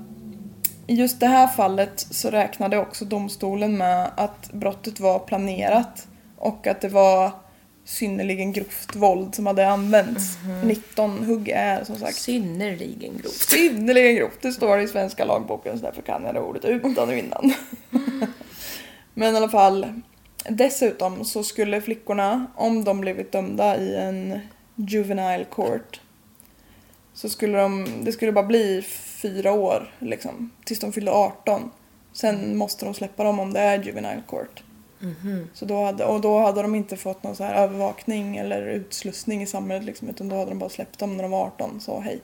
[0.87, 6.07] I just det här fallet så räknade också domstolen med att brottet var planerat
[6.37, 7.31] och att det var
[7.85, 10.39] synnerligen grovt våld som hade använts.
[10.65, 13.35] 19 hugg är som sagt Synnerligen grovt.
[13.35, 14.43] synnerligen grovt.
[14.43, 17.55] Det står i svenska lagboken så därför kan jag det ordet utan och innan.
[19.15, 19.87] Men i alla fall.
[20.45, 24.41] Dessutom så skulle flickorna, om de blivit dömda i en
[24.75, 26.01] juvenile court,
[27.15, 28.83] så skulle de, det skulle bara bli
[29.23, 31.71] fyra år liksom, tills de fyllde 18.
[32.13, 34.63] Sen måste de släppa dem om det är juvenile court.
[35.55, 39.43] Så då hade, och då hade de inte fått någon så här övervakning eller utslussning
[39.43, 42.01] i samhället liksom, utan då hade de bara släppt dem när de var 18, så
[42.01, 42.21] hej.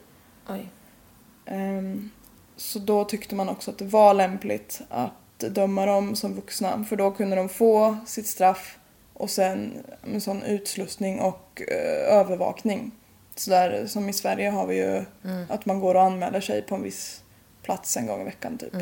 [1.45, 2.09] Ehm,
[2.55, 6.95] så då tyckte man också att det var lämpligt att döma dem som vuxna för
[6.95, 8.77] då kunde de få sitt straff
[9.13, 9.73] och sen
[10.03, 12.91] en sån utslussning och eh, övervakning.
[13.35, 15.05] Så där, som i Sverige har vi ju
[15.49, 17.21] att man går och anmäler sig på en viss
[17.61, 18.73] plats en gång i veckan typ.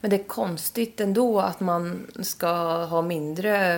[0.00, 3.76] Men det är konstigt ändå att man ska ha mindre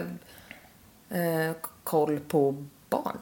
[1.11, 1.53] eh,
[1.85, 3.18] koll på barn.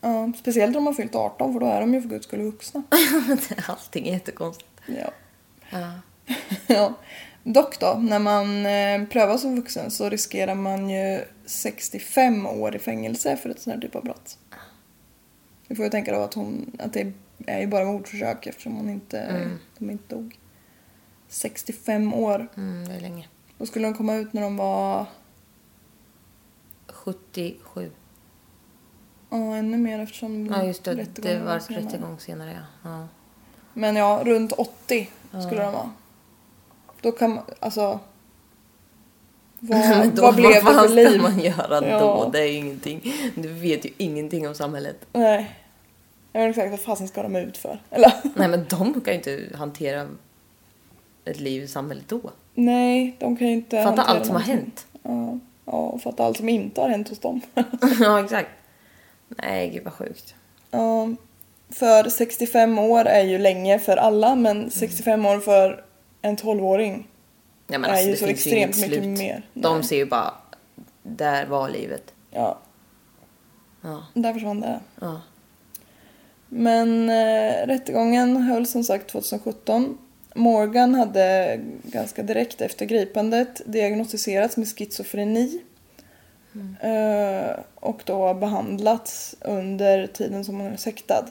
[0.00, 2.82] Ja, speciellt om man fyllt 18 för då är de ju för guds skull vuxna.
[3.66, 4.70] Allting är jättekonstigt.
[4.86, 5.10] Ja.
[5.70, 5.92] Ja.
[6.66, 6.94] ja.
[7.44, 12.78] Dock då, när man eh, prövas som vuxen så riskerar man ju 65 år i
[12.78, 14.38] fängelse för ett sånt här typ av brott.
[15.68, 17.12] Vi får ju tänka då att, hon, att det
[17.46, 20.38] är ju bara mordförsök eftersom hon inte, de inte dog.
[21.28, 22.48] 65 år.
[22.56, 23.28] Mm, det är länge.
[23.58, 25.06] Då skulle de komma ut när de var
[26.86, 27.90] 77.
[29.30, 31.06] ja, ännu mer eftersom Ja, just det.
[31.14, 32.90] Det var rättegång senare, ja.
[32.90, 33.08] ja.
[33.72, 35.10] Men ja, runt 80
[35.46, 35.90] skulle de vara.
[37.02, 38.00] Då kan man, alltså...
[39.64, 41.08] Vad, Men då, vad blev det vad för liv?
[41.08, 41.98] ska man göra Ja.
[42.00, 42.30] då?
[42.32, 43.12] Det är ju ingenting.
[43.34, 44.96] Du vet ju ingenting om samhället.
[45.12, 45.58] Nej.
[46.32, 47.80] Jag vet exakt vad fasen ska de ut för.
[47.90, 48.12] Eller?
[48.34, 50.08] Nej, men de kan ju inte hantera
[51.24, 52.20] ett liv i samhället då.
[52.54, 54.56] Nej, de kan ju inte Fatta allt som har någonting.
[54.56, 54.86] hänt.
[55.02, 57.40] Ja, ja, och fatta allt som inte har hänt hos dem.
[58.00, 58.48] ja, exakt.
[59.28, 60.34] Nej, gud vad sjukt.
[60.70, 61.08] ja,
[61.70, 65.84] för 65 år är ju länge för alla, men 65 år för
[66.22, 67.08] en 12-åring.
[67.66, 69.42] Ja, men är alltså, ju så ju extremt inget mycket mer.
[69.54, 69.84] De Nej.
[69.84, 70.34] ser ju bara,
[71.02, 72.14] där var livet.
[72.30, 72.58] Ja,
[73.84, 74.80] Ja, där försvann det.
[75.00, 75.20] ja.
[76.48, 79.98] Men eh, rättegången höll som sagt 2017.
[80.34, 85.62] Morgan hade ganska direkt efter gripandet diagnostiserats med schizofreni.
[86.80, 91.26] Eh, och då behandlats under tiden som hon är häktad.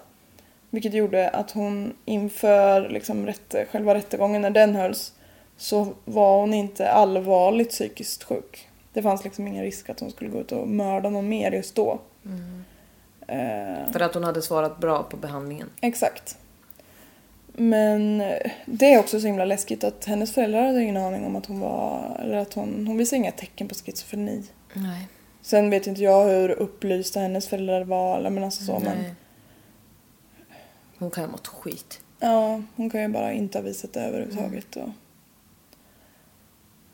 [0.74, 5.14] Vilket gjorde att hon inför liksom, rätt, själva rättegången när den hölls
[5.58, 8.68] så var hon inte allvarligt psykiskt sjuk.
[8.94, 11.76] Det fanns liksom ingen risk att hon skulle gå ut och mörda någon mer just
[11.76, 12.00] då.
[13.28, 15.70] Eh, För att hon hade svarat bra på behandlingen.
[15.82, 16.38] Exakt.
[17.54, 18.18] Men
[18.66, 21.60] det är också så himla läskigt att hennes föräldrar hade ingen aning om att hon
[21.60, 24.44] var, eller att hon, hon visade inga tecken på schizofreni.
[24.74, 25.08] Nej.
[25.42, 29.14] Sen vet inte jag hur upplysta hennes föräldrar var, eller men alltså så men Nej.
[31.02, 32.02] Hon kan ju ha mått skit.
[32.20, 34.76] ja, hon kan ju bara inte ha visat det överhuvudtaget.
[34.76, 34.90] Och,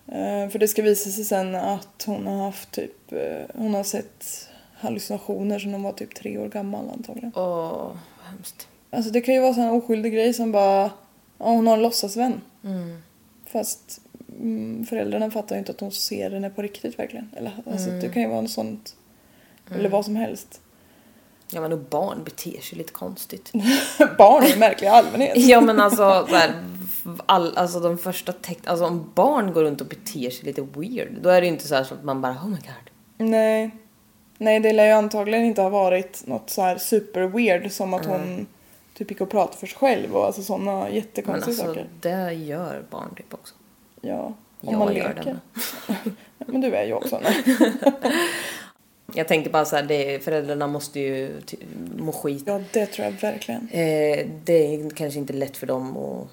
[0.07, 3.83] Eh, för det ska visa sig sen att hon har haft typ, eh, hon har
[3.83, 7.31] sett hallucinationer sedan hon var typ tre år gammal antagligen.
[7.35, 7.97] Åh, vad
[8.31, 8.67] hemskt.
[8.89, 10.91] Alltså det kan ju vara här oskyldig grej som bara,
[11.37, 12.41] ja hon har en låtsasvän.
[12.63, 13.01] Mm.
[13.45, 14.01] Fast
[14.39, 17.29] mm, föräldrarna fattar ju inte att hon ser henne på riktigt verkligen.
[17.37, 17.99] Eller, alltså, Mm.
[18.01, 18.95] Det kan ju vara något sånt.
[19.71, 20.61] Eller vad som helst.
[21.49, 23.51] Ja, men och barn beter sig lite konstigt.
[24.17, 25.33] Barn i allmänhet.
[25.37, 26.63] Ja men alltså, så här,
[27.25, 31.07] all, alltså de första tecknen, alltså om barn går runt och beter sig lite weird,
[31.21, 33.27] då är det ju inte så här så att man bara oh my god.
[33.29, 33.71] Nej.
[34.37, 38.05] Nej, det lär ju antagligen inte ha varit något så här super weird som att
[38.05, 38.47] hon
[38.93, 41.87] typ gick och pratade för sig själv och alltså sådana Men jättekonstiga alltså saker.
[41.99, 43.55] det gör barn typ också.
[44.01, 44.33] Ja, om
[44.71, 45.39] Jag man gör leker.
[46.37, 47.43] det Men du är ju också nej.
[49.13, 51.57] Jag tänker bara så här, det, föräldrarna måste ju ty-
[51.97, 52.43] må skit.
[52.45, 53.69] Ja, det tror jag verkligen.
[53.71, 56.27] Eh, det är kanske inte lätt för dem att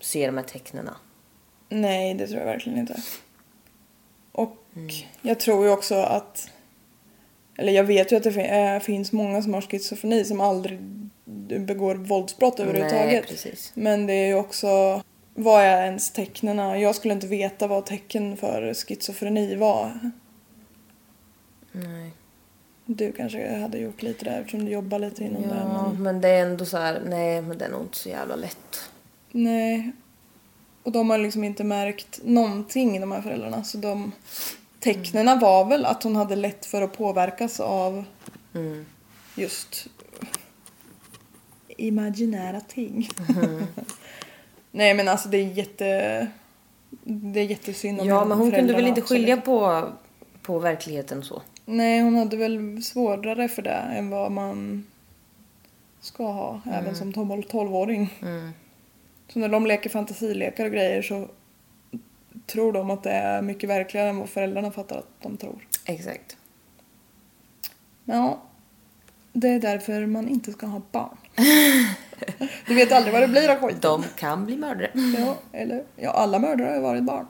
[0.00, 0.96] se de här tecknena.
[1.68, 2.96] Nej, det tror jag verkligen inte.
[4.32, 4.56] Och
[5.22, 6.50] jag tror ju också att...
[7.56, 10.78] Eller jag vet ju att det fin- äh, finns många som har schizofreni som aldrig
[11.60, 13.06] begår våldsbrott överhuvudtaget.
[13.06, 13.72] Nej, precis.
[13.74, 15.02] Men det är ju också...
[15.34, 16.78] Vad är ens tecknena?
[16.78, 20.10] Jag skulle inte veta vad tecken för schizofreni var.
[22.90, 25.48] Du kanske hade gjort lite där eftersom du jobbar lite inom det.
[25.48, 26.02] Ja, Men...
[26.02, 28.90] men det är ändå så här, nej men det är nog inte så jävla lätt.
[29.32, 29.92] Nej.
[30.82, 33.64] Och de har liksom inte märkt någonting, de här föräldrarna.
[33.64, 34.12] Så de
[34.80, 38.04] tecknena var väl att hon hade lätt för att påverkas av
[39.34, 39.88] just
[41.68, 43.08] imaginära ting.
[44.70, 46.26] Nej men alltså det är jätte...
[47.04, 49.88] Det är jättesynd om Ja, men hon kunde väl inte skilja på,
[50.42, 51.42] på verkligheten så.
[51.70, 54.86] Nej, hon hade väl svårare för det än vad man
[56.00, 58.14] ska ha, även som 12-åring.
[59.28, 61.28] Så när de leker fantasilekar och grejer så
[62.46, 65.66] tror de att det är mycket verkligare än vad föräldrarna fattar att de tror.
[65.84, 66.36] Exakt.
[68.04, 68.42] Ja,
[69.32, 71.16] det är därför man inte ska ha barn.
[72.66, 73.80] Du vet aldrig vad det blir av skiten.
[73.80, 74.90] De kan bli mördare.
[75.18, 77.26] Ja, eller ja, alla mördare har ju varit barn.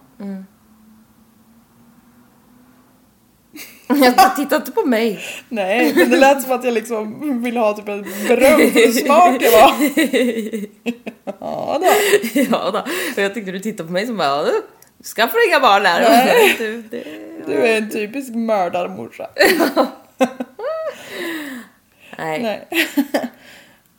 [4.16, 5.20] Jag tittar inte på mig.
[5.48, 9.36] Nej, men det lät som att jag liksom ville ha typ en beröm för smart
[9.42, 9.72] jag var.
[11.40, 11.86] Ja då.
[12.40, 12.78] Ja då.
[13.16, 14.62] Och jag tyckte du tittade på mig som bara, "Du
[15.16, 15.82] skaffar inga barn.
[15.82, 16.54] Nej.
[16.58, 17.04] Du, det...
[17.46, 19.26] Du är en typisk mördarmorsa.
[22.18, 22.42] Nej.
[22.42, 22.68] Nej.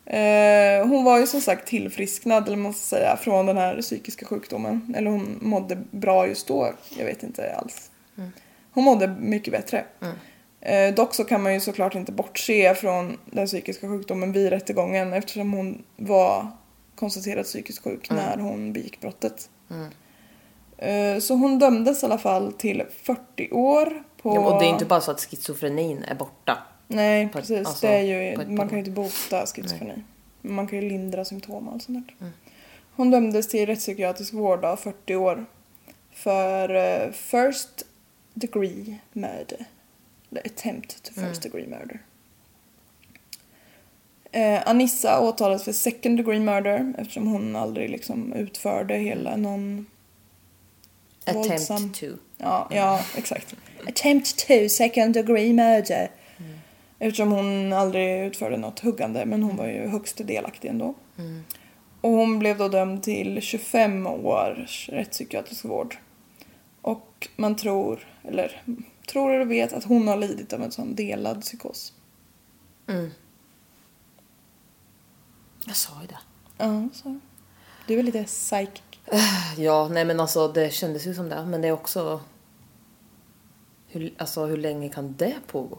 [0.06, 4.26] Eh, hon var ju som sagt tillfrisknad, eller man ska säga, från den här psykiska
[4.26, 4.94] sjukdomen.
[4.96, 7.89] Eller hon mådde bra just då, jag vet inte alls.
[8.80, 9.84] Hon mådde mycket bättre.
[10.60, 15.12] Eh, dock så kan man ju såklart inte bortse från den psykiska sjukdomen vid rättegången
[15.12, 16.46] eftersom hon var
[16.94, 19.50] konstaterat psykiskt sjuk när hon begick brottet.
[20.78, 24.34] Eh, så hon dömdes i alla fall till 40 år på...
[24.34, 26.58] Ja, och det är inte bara så att schizofrenin är borta.
[26.86, 27.66] Nej, på precis.
[27.66, 30.04] alltså, det är ju, man par kan ju inte bota schizofreni.
[30.40, 32.32] Men man kan ju lindra symptom och allt sånt där.
[32.96, 35.46] Hon dömdes till rättspsykiatrisk vård av 40 år
[36.12, 37.86] för eh, first
[38.40, 39.64] degree murder.
[40.30, 42.00] Eller attempt to first degree murder.
[44.32, 49.86] Eh, Anissa åtalades för second degree murder eftersom hon aldrig liksom utförde hela någon
[51.24, 51.92] Attempt Våldsam.
[51.92, 52.06] to.
[52.38, 53.54] Ja, ja exakt.
[53.88, 56.10] Attempt to second degree murder.
[56.98, 60.94] Eftersom hon aldrig utförde något huggande men hon var ju högst delaktig ändå.
[62.00, 65.96] Och hon blev då dömd till 25 års rättspsykiatrisk vård.
[66.82, 68.62] Och man tror, eller
[69.08, 71.92] tror eller vet att hon har lidit av en sån delad psykos.
[75.66, 76.18] Jag sa ju det.
[76.58, 77.20] Ja, så.
[77.86, 78.82] Du är lite psychic.
[79.56, 81.46] Ja, nej men alltså det kändes ju som det.
[81.46, 82.20] Men det är också...
[83.88, 85.78] Hur, alltså hur länge kan det pågå?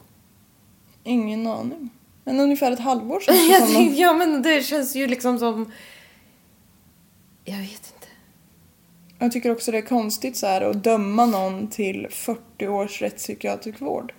[1.03, 1.89] Ingen aning.
[2.23, 3.95] Men ungefär ett halvår sedan.
[3.95, 5.71] ja men det känns ju liksom som...
[7.45, 8.00] Jag vet inte.
[9.21, 13.81] Jag tycker också det är konstigt så här att döma någon till 40 års rättspsykiatrisk
[13.81, 14.13] vård.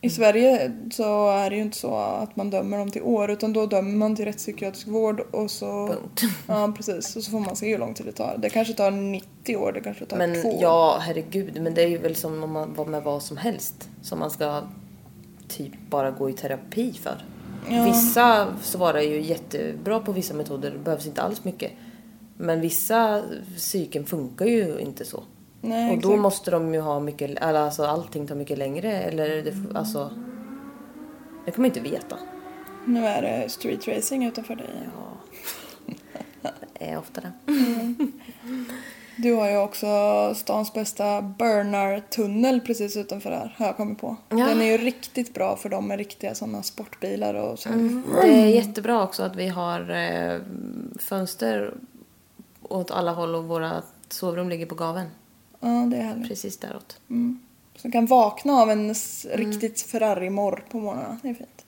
[0.00, 3.52] I Sverige så är det ju inte så att man dömer dem till år utan
[3.52, 5.86] då dömer man till rättspsykiatrisk vård och så...
[5.86, 6.22] Punkt.
[6.46, 8.36] Ja precis, och så får man se hur lång tid det tar.
[8.38, 10.62] Det kanske tar 90 år, det kanske tar Men två år.
[10.62, 11.62] ja, herregud.
[11.62, 13.88] Men det är ju väl som om man var med vad som helst.
[14.02, 14.62] Som man ska
[15.48, 17.24] typ bara gå i terapi för.
[17.84, 20.70] Vissa svarar ju jättebra på vissa metoder.
[20.70, 21.72] Det behövs inte alls mycket.
[22.40, 23.22] Men vissa
[23.56, 25.22] psyken funkar ju inte så.
[25.60, 26.22] Nej, och då exakt.
[26.22, 28.92] måste de ju ha mycket, alltså allting tar mycket längre.
[28.92, 30.10] Eller det, alltså...
[31.44, 32.18] Det kan man inte veta.
[32.86, 34.66] Nu är det street racing utanför dig.
[34.94, 36.52] Ja.
[36.78, 37.32] Det är ofta det.
[39.16, 39.86] Du har ju också
[40.36, 44.16] stans bästa burnar-tunnel precis utanför här, har jag kommit på.
[44.28, 44.36] Ja.
[44.36, 47.68] Den är ju riktigt bra för dem med riktiga sådana sportbilar och så.
[48.22, 50.40] Det är jättebra också att vi har eh,
[50.98, 51.74] fönster
[52.68, 55.08] åt alla håll och våra sovrum ligger på gaveln.
[55.60, 56.28] Ja, det är härligt.
[56.28, 57.00] Precis däråt.
[57.76, 61.18] Så man kan vakna av en s- riktigt Ferrari-morr på morgnarna.
[61.22, 61.64] Det är fint.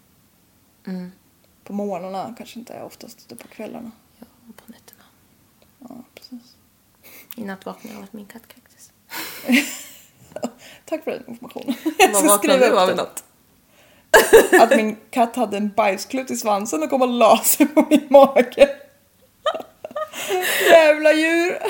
[1.65, 3.91] På morgnarna kanske inte oftast det på kvällarna.
[4.19, 5.03] Ja, och på nätterna.
[5.79, 6.57] Ja, precis.
[7.37, 8.93] I natt vaknade jag av att min katt kräktes.
[10.85, 11.75] Tack för den informationen.
[12.13, 13.25] Vad vaknade du av i natt?
[14.61, 18.07] Att min katt hade en bajsklut i svansen och kom och la sig på min
[18.11, 18.69] mage.
[20.71, 21.59] Jävla djur!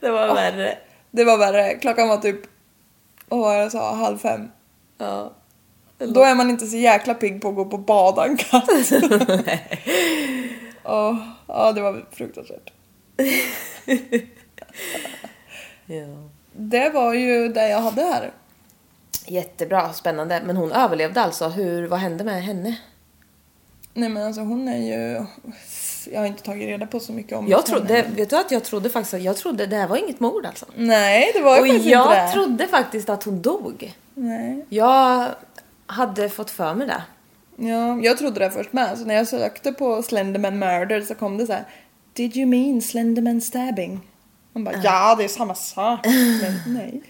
[0.00, 0.78] Det var värre.
[1.10, 1.74] Det var värre.
[1.74, 2.40] Klockan var typ,
[3.28, 4.48] vad var det jag sa, halv fem.
[4.98, 5.32] Ja.
[5.98, 8.70] Då är man inte så jäkla pigg på att gå på bada en katt.
[10.84, 11.16] Åh,
[11.46, 12.72] ja, det var fruktansvärt.
[15.86, 16.28] ja.
[16.52, 18.30] Det var ju det jag hade här.
[19.26, 20.42] Jättebra, spännande.
[20.44, 21.48] Men hon överlevde alltså.
[21.48, 22.76] Hur, vad hände med henne?
[23.98, 25.24] Nej men alltså hon är ju...
[26.12, 28.14] Jag har inte tagit reda på så mycket om Jag trodde, henne.
[28.14, 30.66] vet du att jag trodde faktiskt jag trodde det här var inget mord alltså.
[30.76, 32.32] Nej, det var ju Och faktiskt jag inte det.
[32.32, 33.94] trodde faktiskt att hon dog.
[34.14, 34.64] Nej.
[34.68, 35.28] Jag
[35.86, 37.02] hade fått för mig det.
[37.68, 38.98] Ja, jag trodde det först med.
[38.98, 41.64] Så när jag sökte på Slenderman Murder så kom det så här.
[42.12, 44.00] Did you mean Slenderman Stabbing?
[44.52, 46.00] Man bara, ja det är samma sak.
[46.42, 47.02] Men nej.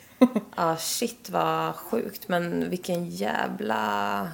[0.57, 2.29] Ja, shit vad sjukt.
[2.29, 4.29] Men vilken jävla...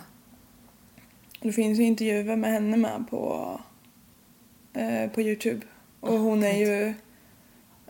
[1.45, 3.61] Det finns ju intervjuer med henne med på,
[4.73, 5.67] eh, på Youtube.
[6.01, 6.95] Och hon är ju...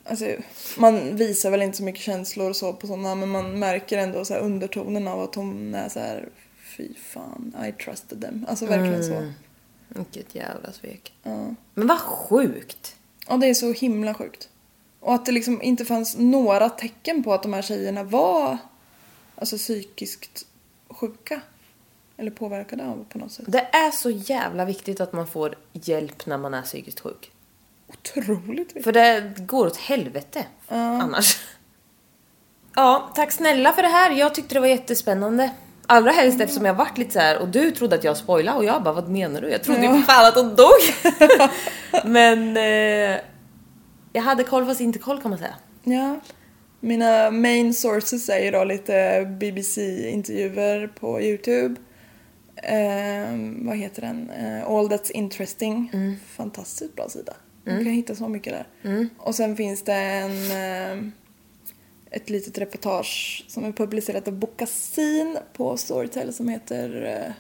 [0.04, 0.26] Alltså,
[0.78, 4.24] man visar väl inte så mycket känslor och så på sådana men man märker ändå
[4.24, 6.28] så undertonen av att hon är så här
[6.76, 8.46] fy fan, I trusted them.
[8.48, 9.32] Alltså verkligen så.
[9.88, 11.12] Vilket jävla svek.
[11.22, 11.54] Ja.
[11.74, 12.96] Men vad sjukt.
[13.28, 14.48] Ja, det är så himla sjukt.
[15.00, 18.58] Och att det liksom inte fanns några tecken på att de här tjejerna var
[19.34, 20.46] alltså psykiskt
[20.88, 21.40] sjuka.
[22.16, 23.44] Eller påverkade av på något sätt.
[23.48, 27.30] Det är så jävla viktigt att man får hjälp när man är psykiskt sjuk.
[27.88, 28.84] Otroligt viktigt.
[28.84, 31.40] För det går åt helvete annars.
[32.74, 34.10] Ja, tack snälla för det här.
[34.10, 35.50] Jag tyckte det var jättespännande.
[35.86, 38.64] Allra helst eftersom jag varit lite så här och du trodde att jag spoilade och
[38.64, 39.48] jag bara vad menar du?
[39.48, 40.80] Jag trodde ju för fan att hon dog.
[42.12, 43.20] Men eh,
[44.12, 45.54] jag hade koll fast inte koll kan man säga.
[45.84, 46.20] Ja.
[46.80, 51.80] Mina main sources är ju då lite BBC-intervjuer på Youtube.
[52.66, 54.30] Ehm, vad heter den?
[54.30, 55.90] Eh, All That's Interesting.
[56.26, 57.34] Fantastiskt bra sida.
[57.64, 58.66] Man kan hitta så mycket där.
[59.18, 61.12] Och sen finns det en, ehm,
[62.10, 67.32] ett litet reportage som är publicerat av Bokasin på Storytel som heter eh,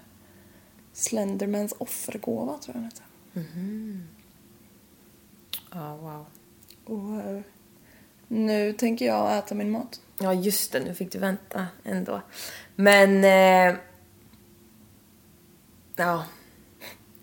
[0.92, 3.04] Slendermans offergåva tror jag den heter.
[5.72, 6.26] Ja, wow.
[6.84, 7.40] Och eh,
[8.28, 10.00] nu tänker jag äta min mat.
[10.18, 10.80] Ja, just det.
[10.80, 12.20] Nu fick du vänta ändå.
[12.76, 13.24] Men...
[15.96, 16.24] Ja.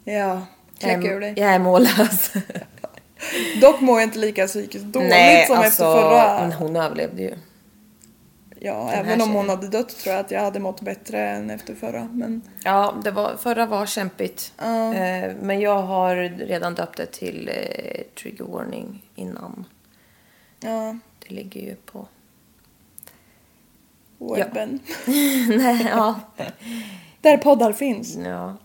[0.03, 0.45] Ja,
[0.79, 1.33] kläck ur dig.
[1.37, 2.33] Jag är mållös.
[3.61, 6.39] Dock mår jag inte lika psykiskt dåligt Nej, som alltså, efter förra.
[6.41, 7.35] Men hon överlevde ju.
[8.59, 11.49] Ja, här även om hon hade dött tror jag att jag hade mått bättre än
[11.49, 12.09] efter förra.
[12.11, 14.53] Men Ja, det var, förra var kämpigt.
[14.57, 14.93] Ja.
[14.93, 16.15] Eh, men jag har
[16.47, 19.65] redan döpt det till eh, trigger warning innan.
[20.59, 22.07] ja, Det ligger ju på...
[24.17, 24.79] webben.
[25.57, 26.19] Nej, ja.
[27.21, 28.15] Där poddar finns.
[28.15, 28.57] ja.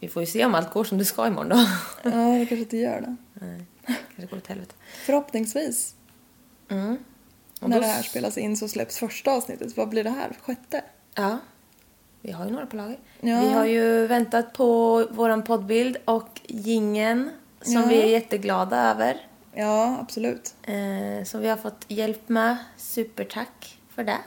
[0.00, 1.56] Vi får ju se om allt går som det ska imorgon då.
[2.02, 3.16] Ja, det kanske inte gör det.
[4.16, 4.74] Kanske går åt helvete.
[5.06, 5.94] Förhoppningsvis.
[6.68, 6.98] Mm.
[7.60, 9.76] Och När då det här spelas in så släpps första avsnittet.
[9.76, 10.32] Vad blir det här?
[10.42, 10.84] Sjätte?
[11.14, 11.38] Ja.
[12.20, 12.98] Vi har ju några på lager.
[13.20, 13.40] Ja.
[13.40, 17.30] Vi har ju väntat på våran poddbild och gingen
[17.60, 17.86] som Ja.
[17.86, 19.26] vi är jätteglada över.
[19.54, 20.54] Ja, absolut.
[20.62, 22.56] Eh, som vi har fått hjälp med.
[22.76, 24.18] Supertack för det.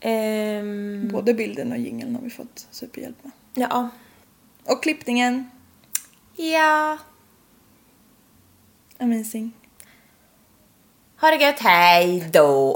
[0.00, 3.32] Ehm, Både bilden och jingeln har vi fått superhjälp med.
[3.54, 3.88] ja.
[4.64, 5.50] Och klippningen.
[6.36, 6.98] Ja.
[8.98, 9.52] Amazing.
[11.20, 12.74] Ha det gött, hej då!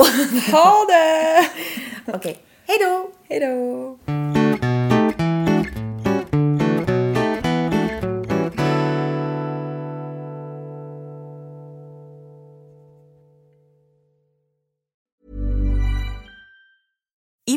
[0.52, 1.48] Ha det!
[2.16, 3.10] Okej, hej då!
[3.28, 3.98] Hej då!